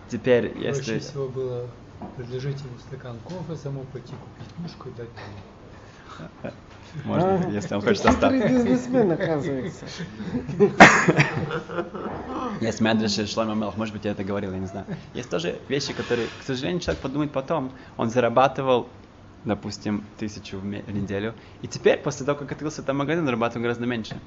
Теперь, 0.10 0.50
Проще 0.50 0.68
если... 0.68 1.00
всего 1.00 1.28
было 1.28 1.68
предложить 2.18 2.60
ему 2.62 2.78
стакан 2.80 3.18
кофе, 3.24 3.56
самому 3.56 3.86
пойти 3.86 4.14
купить 4.14 4.54
книжку 4.56 4.90
и 4.90 4.92
дать 4.94 5.10
ему. 5.10 6.52
Можно, 7.06 7.36
А, 7.48 7.50
если 7.50 7.74
он 7.76 7.82
хочет 7.82 8.06
остаться. 8.06 8.30
хитрый 8.38 8.54
бизнесмен, 8.54 9.12
оказывается. 9.12 9.86
Есть 12.60 12.82
Медреш 12.82 13.18
и 13.18 13.26
Шлома 13.26 13.56
Мелах, 13.56 13.78
может 13.78 13.94
быть, 13.94 14.04
я 14.06 14.12
это 14.12 14.24
говорил, 14.24 14.52
я 14.52 14.60
не 14.60 14.68
знаю. 14.68 14.86
Есть 15.14 15.30
тоже 15.30 15.60
вещи, 15.70 15.94
которые, 15.94 16.28
к 16.28 16.44
сожалению, 16.44 16.82
человек 16.82 17.02
подумает 17.02 17.32
потом. 17.32 17.72
Он 17.98 18.10
зарабатывал, 18.10 18.90
допустим, 19.46 20.04
тысячу 20.18 20.58
в 20.58 20.62
в 20.62 20.66
неделю, 20.66 21.34
и 21.62 21.68
теперь, 21.68 21.98
после 21.98 22.26
того, 22.26 22.38
как 22.38 22.52
открылся 22.52 22.84
там 22.84 22.98
магазин, 22.98 23.26
зарабатывал 23.26 23.64
гораздо 23.64 23.86
меньше. 23.86 24.20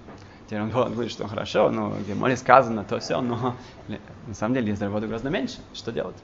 Теперь 0.47 0.63
он 0.63 0.71
говорит, 0.71 1.13
что 1.13 1.29
хорошо, 1.29 1.71
ну, 1.71 1.91
в 1.91 2.07
Геморе 2.07 2.37
сказано, 2.37 2.85
то 2.85 2.99
все, 2.99 3.21
но 3.21 3.57
на 4.27 4.35
самом 4.35 4.55
деле 4.55 4.71
я 4.71 4.77
заработаю 4.77 5.09
гораздо 5.09 5.31
меньше. 5.31 5.59
Что 5.75 5.93
делать? 5.93 6.17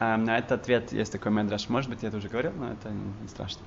А, 0.00 0.16
на 0.16 0.38
этот 0.38 0.52
ответ 0.52 0.92
есть 0.92 1.12
такой 1.12 1.32
Медраш, 1.32 1.68
может 1.68 1.90
быть, 1.90 2.02
я 2.02 2.08
это 2.08 2.18
уже 2.18 2.28
говорил, 2.28 2.52
но 2.56 2.72
это 2.72 2.90
не, 2.90 3.28
страшно. 3.28 3.62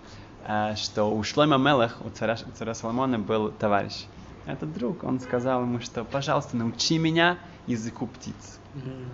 э, 0.47 0.75
что 0.75 1.05
у 1.05 1.21
Шлойма 1.23 1.57
Мелах, 1.57 1.97
у 2.05 2.09
царя, 2.09 2.37
у 2.45 2.51
царя 2.51 2.73
Соломона 2.73 3.19
был 3.19 3.51
товарищ. 3.51 4.05
Этот 4.45 4.73
друг, 4.73 5.03
он 5.03 5.19
сказал 5.19 5.61
ему, 5.61 5.79
что, 5.81 6.03
пожалуйста, 6.03 6.55
научи 6.57 6.97
меня 6.97 7.37
языку 7.67 8.07
птиц. 8.07 8.59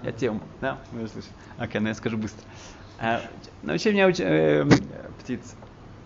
Я 0.04 0.12
тему, 0.12 0.42
да? 0.62 0.78
Вы 0.92 1.04
услышали? 1.04 1.34
Окей, 1.58 1.82
ну 1.82 1.88
я 1.88 1.96
скажу 1.96 2.18
быстро. 2.18 2.46
Э, 3.00 3.20
научи 3.64 3.92
меня 3.92 4.08
уч- 4.10 4.24
э, 4.24 4.66
птиц. 5.24 5.56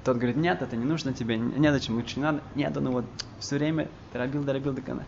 Тот 0.06 0.15
говорит, 0.17 0.38
нет, 0.38 0.62
это 0.62 0.76
не 0.78 0.86
нужно 0.86 1.13
тебе, 1.13 1.38
не 1.38 1.71
зачем, 1.71 1.95
лучше 1.95 2.17
не 2.17 2.24
надо. 2.24 2.41
Нет, 2.56 2.76
он 2.76 2.89
вот 2.89 3.06
все 3.39 3.58
время 3.58 3.88
торопил, 4.13 4.43
торопил 4.43 4.74
до 4.74 4.82
конца. 4.82 5.04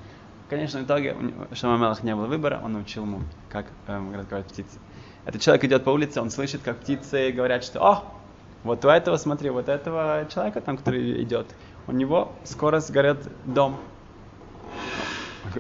Конечно, 0.50 0.82
в 0.82 0.84
итоге 0.84 1.14
у 1.14 1.22
Мелах 1.22 2.04
не 2.04 2.14
было 2.16 2.28
выбора, 2.28 2.62
он 2.64 2.74
научил 2.74 3.04
ему, 3.04 3.22
как 3.50 3.66
эм, 3.88 4.14
разговаривать 4.14 4.52
птицы. 4.52 4.78
Этот 5.26 5.42
человек 5.42 5.64
идет 5.64 5.84
по 5.84 5.90
улице, 5.90 6.22
он 6.22 6.30
слышит, 6.30 6.62
как 6.64 6.80
птицы 6.80 7.32
говорят, 7.32 7.64
что 7.64 7.80
«О, 7.82 8.04
вот 8.64 8.84
у 8.84 8.90
этого, 8.90 9.18
смотри, 9.18 9.50
вот 9.50 9.70
этого 9.70 10.26
человека 10.34 10.62
там, 10.62 10.78
который 10.78 11.24
идет, 11.24 11.48
у 11.88 11.92
него 11.94 12.34
скоро 12.44 12.80
сгорит 12.80 13.18
дом». 13.46 13.78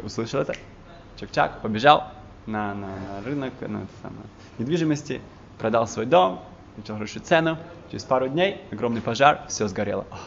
Услышал 0.01 0.41
это? 0.41 0.55
Чак-чак, 1.17 1.61
побежал 1.61 2.11
на, 2.45 2.73
на, 2.73 2.87
на 2.87 3.21
рынок 3.25 3.53
на, 3.61 3.87
самое, 4.01 4.25
недвижимости, 4.57 5.21
продал 5.59 5.87
свой 5.87 6.05
дом, 6.05 6.41
получил 6.75 6.95
хорошую 6.95 7.23
цену. 7.23 7.57
Через 7.89 8.03
пару 8.03 8.27
дней 8.27 8.61
огромный 8.71 9.01
пожар, 9.01 9.43
все 9.47 9.67
сгорело. 9.67 10.05
О, 10.11 10.17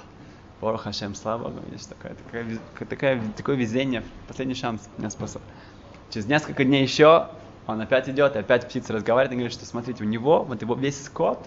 Борох 0.61 0.83
Хашем, 0.83 1.15
слава 1.15 1.49
Богу, 1.49 1.61
видишь, 1.67 1.87
такое, 1.87 2.15
такое, 2.15 2.59
такое, 2.89 3.23
такое 3.37 3.57
везение, 3.57 4.03
последний 4.29 4.55
шанс 4.55 4.89
меня 4.97 5.11
спасал. 5.11 5.43
Через 6.11 6.27
несколько 6.27 6.65
дней 6.65 6.83
еще 6.83 7.29
он 7.67 7.81
опять 7.81 8.09
идет, 8.09 8.37
и 8.37 8.39
опять 8.39 8.67
птица 8.67 8.93
разговаривает 8.93 9.33
и 9.33 9.37
говорит, 9.37 9.53
что 9.53 9.67
смотрите, 9.67 10.05
у 10.05 10.07
него, 10.07 10.43
вот 10.45 10.63
его 10.63 10.75
весь 10.75 11.05
скот, 11.05 11.39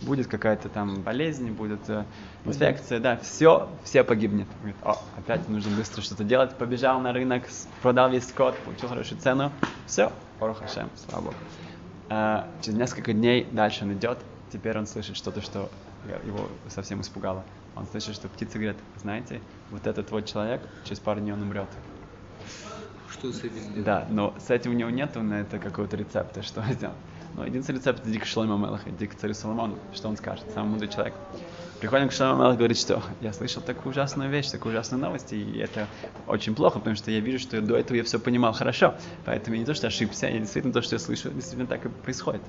будет 0.00 0.26
какая-то 0.26 0.68
там 0.68 1.02
болезнь, 1.02 1.50
будет 1.50 1.88
э, 1.88 2.04
инфекция, 2.44 3.00
да, 3.00 3.16
все, 3.16 3.68
все 3.84 4.04
погибнет. 4.04 4.46
Говорит, 4.58 4.76
о, 4.82 4.98
опять 5.16 5.48
нужно 5.48 5.76
быстро 5.76 6.02
что-то 6.02 6.24
делать, 6.24 6.54
побежал 6.56 7.00
на 7.00 7.12
рынок, 7.12 7.44
продал 7.82 8.10
весь 8.10 8.28
скот, 8.28 8.56
получил 8.58 8.88
хорошую 8.88 9.20
цену, 9.20 9.50
все, 9.86 10.12
Борох 10.40 10.58
Хашем, 10.58 10.90
слава 11.08 11.26
Богу. 11.26 11.36
А, 12.10 12.48
через 12.60 12.78
несколько 12.78 13.12
дней 13.12 13.46
дальше 13.50 13.84
он 13.84 13.92
идет, 13.94 14.18
теперь 14.52 14.76
он 14.78 14.86
слышит 14.86 15.16
что-то, 15.16 15.40
что 15.40 15.70
его 16.24 16.48
совсем 16.68 17.00
испугало. 17.00 17.44
Он 17.76 17.86
слышит, 17.86 18.14
что 18.14 18.28
птицы 18.28 18.58
говорят, 18.58 18.76
знаете, 19.00 19.40
вот 19.70 19.86
этот 19.86 20.10
вот 20.10 20.26
человек 20.26 20.60
через 20.84 21.00
пару 21.00 21.20
дней 21.20 21.32
он 21.32 21.42
умрет. 21.42 21.68
Что 23.14 23.32
с 23.32 23.38
этим 23.38 23.60
делать? 23.72 23.84
Да, 23.84 24.06
но 24.10 24.34
с 24.38 24.50
этим 24.50 24.72
у 24.72 24.74
него 24.74 24.90
нету 24.90 25.22
на 25.22 25.40
это 25.40 25.58
какого-то 25.58 25.96
рецепта, 25.96 26.42
что 26.42 26.60
он 26.60 26.72
сделал. 26.72 26.94
Но 27.36 27.44
единственный 27.44 27.76
рецепт 27.76 28.06
иди 28.06 28.18
к 28.18 28.26
Шлойма 28.26 28.56
Мелаха, 28.56 28.90
иди 28.90 29.06
к 29.06 29.16
царю 29.16 29.34
Соломону, 29.34 29.76
что 29.92 30.08
он 30.08 30.16
скажет, 30.16 30.44
самый 30.54 30.70
мудрый 30.70 30.88
человек. 30.88 31.14
Приходим 31.80 32.08
к 32.08 32.12
Шлойма 32.12 32.36
Мелах, 32.38 32.56
говорит, 32.56 32.78
что 32.78 33.02
я 33.20 33.32
слышал 33.32 33.60
такую 33.60 33.90
ужасную 33.90 34.30
вещь, 34.30 34.50
такую 34.50 34.72
ужасную 34.72 35.02
новость, 35.02 35.32
и 35.32 35.58
это 35.58 35.88
очень 36.28 36.54
плохо, 36.54 36.78
потому 36.78 36.94
что 36.94 37.10
я 37.10 37.18
вижу, 37.20 37.40
что 37.40 37.60
до 37.60 37.76
этого 37.76 37.96
я 37.96 38.04
все 38.04 38.20
понимал 38.20 38.52
хорошо, 38.52 38.94
поэтому 39.24 39.56
не 39.56 39.64
то, 39.64 39.74
что 39.74 39.88
ошибся, 39.88 40.26
я 40.28 40.38
действительно 40.38 40.72
то, 40.72 40.82
что 40.82 40.94
я 40.94 41.00
слышу, 41.00 41.30
действительно 41.30 41.66
так 41.66 41.84
и 41.84 41.88
происходит. 41.88 42.42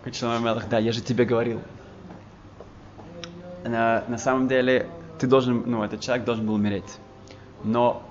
Говорит 0.00 0.18
Шлойма 0.18 0.44
Мелах, 0.44 0.68
да, 0.70 0.78
я 0.78 0.92
же 0.92 1.02
тебе 1.02 1.26
говорил. 1.26 1.60
На, 3.64 4.02
на 4.08 4.16
самом 4.16 4.48
деле, 4.48 4.88
ты 5.18 5.26
должен, 5.26 5.64
ну, 5.66 5.82
этот 5.82 6.00
человек 6.00 6.24
должен 6.24 6.46
был 6.46 6.54
умереть. 6.54 6.98
Но 7.64 8.02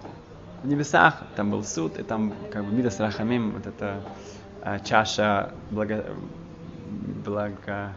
в 0.64 0.68
небесах 0.68 1.24
там 1.36 1.52
был 1.52 1.64
суд, 1.64 2.00
и 2.00 2.04
там 2.04 2.34
как 2.52 2.66
бы 2.66 2.74
Мидас 2.74 3.00
Рахамим, 3.00 3.52
вот 3.52 3.68
эта 3.68 4.02
а, 4.62 4.80
чаша 4.80 5.52
благо, 5.72 6.06
благо, 7.26 7.94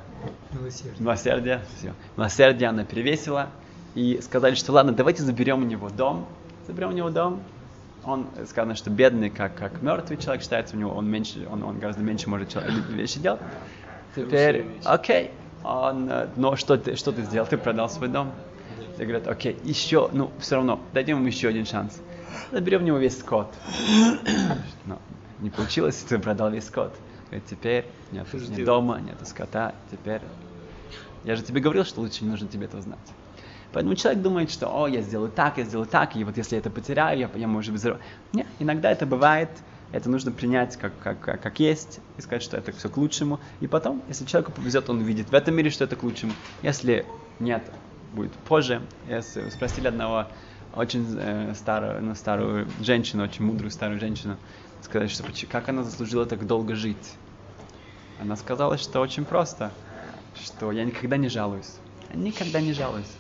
Милосердие. 0.52 1.00
милосердия, 1.00 1.60
всё. 1.78 1.92
милосердия 2.16 2.66
она 2.66 2.84
перевесила, 2.84 3.48
и 3.94 4.20
сказали, 4.22 4.54
что 4.54 4.72
ладно, 4.72 4.92
давайте 4.92 5.22
заберем 5.22 5.62
у 5.62 5.64
него 5.64 5.88
дом, 5.88 6.26
заберем 6.66 6.90
у 6.90 6.92
него 6.92 7.10
дом, 7.10 7.42
он 8.04 8.26
э, 8.36 8.46
сказано, 8.46 8.74
что 8.74 8.90
бедный, 8.90 9.30
как, 9.30 9.54
как 9.54 9.82
мертвый 9.82 10.18
человек 10.18 10.42
считается, 10.42 10.76
у 10.76 10.78
него 10.78 10.92
он 10.92 11.08
меньше, 11.08 11.46
он, 11.50 11.62
он 11.62 11.78
гораздо 11.78 12.02
меньше 12.02 12.28
может 12.28 12.50
человек, 12.50 12.72
вещи 12.88 13.18
делать. 13.18 13.40
Теперь, 14.14 14.66
окей, 14.84 15.30
он, 15.64 16.08
э, 16.10 16.28
но 16.36 16.56
что 16.56 16.76
ты, 16.76 16.96
что 16.96 17.12
ты 17.12 17.22
сделал? 17.22 17.46
Ты 17.46 17.56
продал 17.56 17.88
свой 17.88 18.08
дом? 18.08 18.32
Все 18.94 19.04
говорят, 19.04 19.28
окей, 19.28 19.56
еще, 19.64 20.08
ну, 20.12 20.30
все 20.40 20.56
равно, 20.56 20.80
дадим 20.92 21.18
ему 21.18 21.26
еще 21.26 21.48
один 21.48 21.66
шанс. 21.66 22.00
Заберем 22.52 22.82
у 22.82 22.86
него 22.86 22.98
весь 22.98 23.18
скот. 23.18 23.54
Но 24.84 25.00
не 25.40 25.50
получилось, 25.50 25.96
ты 26.08 26.18
продал 26.18 26.50
весь 26.50 26.66
скот. 26.66 26.94
Говорит, 27.26 27.48
теперь 27.48 27.86
нет, 28.10 28.26
делать? 28.56 28.64
дома, 28.64 29.00
нету 29.00 29.24
скота, 29.24 29.74
теперь... 29.90 30.20
Я 31.24 31.36
же 31.36 31.42
тебе 31.42 31.60
говорил, 31.60 31.84
что 31.84 32.00
лучше 32.00 32.24
не 32.24 32.30
нужно 32.30 32.48
тебе 32.48 32.64
это 32.64 32.80
знать. 32.80 32.98
Поэтому 33.72 33.94
человек 33.94 34.22
думает, 34.22 34.50
что, 34.50 34.68
о, 34.68 34.88
я 34.88 35.00
сделаю 35.00 35.30
так, 35.30 35.58
я 35.58 35.64
сделаю 35.64 35.86
так, 35.86 36.16
и 36.16 36.24
вот 36.24 36.36
если 36.36 36.56
я 36.56 36.60
это 36.60 36.70
потеряю, 36.70 37.18
я, 37.18 37.30
я 37.34 37.46
может 37.46 37.72
быть, 37.72 37.80
взорв- 37.82 38.00
Нет, 38.32 38.46
иногда 38.58 38.90
это 38.90 39.06
бывает, 39.06 39.50
это 39.92 40.10
нужно 40.10 40.32
принять 40.32 40.76
как, 40.76 40.98
как, 40.98 41.20
как, 41.20 41.42
как 41.42 41.60
есть, 41.60 42.00
и 42.16 42.20
сказать, 42.22 42.42
что 42.42 42.56
это 42.56 42.72
все 42.72 42.88
к 42.88 42.96
лучшему. 42.96 43.38
И 43.60 43.66
потом, 43.68 44.02
если 44.08 44.24
человеку 44.24 44.52
повезет, 44.52 44.88
он 44.90 45.00
увидит 45.00 45.30
в 45.30 45.34
этом 45.34 45.54
мире, 45.54 45.70
что 45.70 45.84
это 45.84 45.94
к 45.94 46.02
лучшему. 46.02 46.32
Если 46.62 47.06
нет, 47.38 47.62
будет 48.14 48.32
позже. 48.32 48.82
Я 49.08 49.22
с- 49.22 49.50
спросили 49.50 49.88
одного 49.88 50.26
очень 50.74 51.04
э, 51.18 51.54
старую, 51.54 52.02
ну, 52.02 52.14
старую 52.14 52.66
женщину, 52.80 53.24
очень 53.24 53.44
мудрую 53.44 53.70
старую 53.70 53.98
женщину, 53.98 54.36
сказали, 54.82 55.08
что 55.08 55.24
как 55.48 55.68
она 55.68 55.82
заслужила 55.82 56.26
так 56.26 56.46
долго 56.46 56.74
жить. 56.74 57.16
Она 58.20 58.36
сказала, 58.36 58.76
что 58.78 59.00
очень 59.00 59.24
просто, 59.24 59.72
что 60.34 60.72
я 60.72 60.84
никогда 60.84 61.16
не 61.16 61.28
жалуюсь. 61.28 61.76
Я 62.12 62.16
никогда 62.20 62.60
не 62.60 62.72
жалуюсь. 62.72 63.16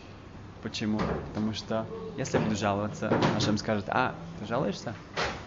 Почему? 0.62 0.98
Потому 1.28 1.54
что 1.54 1.86
если 2.16 2.38
я 2.38 2.44
буду 2.44 2.56
жаловаться, 2.56 3.12
Ашем 3.36 3.56
скажет, 3.56 3.86
а, 3.88 4.14
ты 4.38 4.46
жалуешься? 4.46 4.94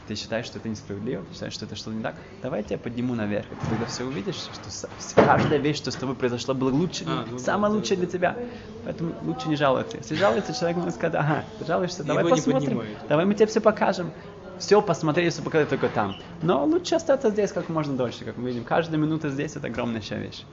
Ты 0.08 0.16
считаешь, 0.16 0.46
что 0.46 0.60
это 0.60 0.68
несправедливо? 0.68 1.24
Ты 1.24 1.34
считаешь, 1.34 1.54
что 1.54 1.66
это 1.66 1.76
что-то 1.76 1.96
не 1.96 2.04
так? 2.04 2.16
Давай 2.42 2.60
я 2.60 2.64
тебя 2.66 2.78
подниму 2.78 3.16
наверх. 3.16 3.46
И 3.46 3.56
ты 3.56 3.70
тогда 3.70 3.86
все 3.86 4.04
увидишь, 4.04 4.36
что 4.36 4.90
каждая 5.16 5.60
вещь, 5.60 5.78
что 5.78 5.92
с 5.92 5.96
тобой 5.96 6.16
произошло, 6.16 6.54
была 6.54 6.72
лучше, 6.72 7.06
А, 7.08 7.26
ну 7.30 7.40
самая 7.40 7.72
да, 7.72 7.78
лучшая 7.78 7.98
да. 7.98 8.04
для 8.04 8.12
тебя. 8.12 8.38
Поэтому 8.84 9.16
лучше 9.24 9.48
не 9.48 9.56
жаловаться. 9.56 9.98
Если 9.98 10.16
жалуется, 10.16 10.54
человек 10.54 10.78
может 10.78 10.96
сказать, 10.96 11.16
ага, 11.16 11.46
ты 11.58 11.66
жалуешься, 11.66 12.04
давай 12.04 12.26
посмотрим. 12.26 12.84
Давай 13.08 13.26
мы 13.26 13.34
тебе 13.34 13.46
все 13.46 13.62
покажем. 13.62 14.12
Все 14.60 14.82
посмотреть, 14.82 15.34
все 15.34 15.42
показать 15.42 15.70
только 15.70 15.90
там. 15.90 16.16
Но 16.42 16.64
лучше 16.66 16.96
остаться 16.96 17.32
здесь 17.32 17.52
как 17.52 17.70
можно 17.70 17.96
дольше. 17.96 18.24
Как 18.24 18.38
мы 18.38 18.50
видим, 18.50 18.64
каждая 18.64 19.00
минута 19.00 19.30
здесь 19.30 19.56
это 19.56 19.68
огромнейшая 19.68 20.20
вещь. 20.20 20.44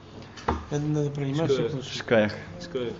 Это 0.71 0.81
надо 0.81 1.09
принимать. 1.11 1.51
Шкаях. 1.93 2.33
Скажи. 2.59 2.93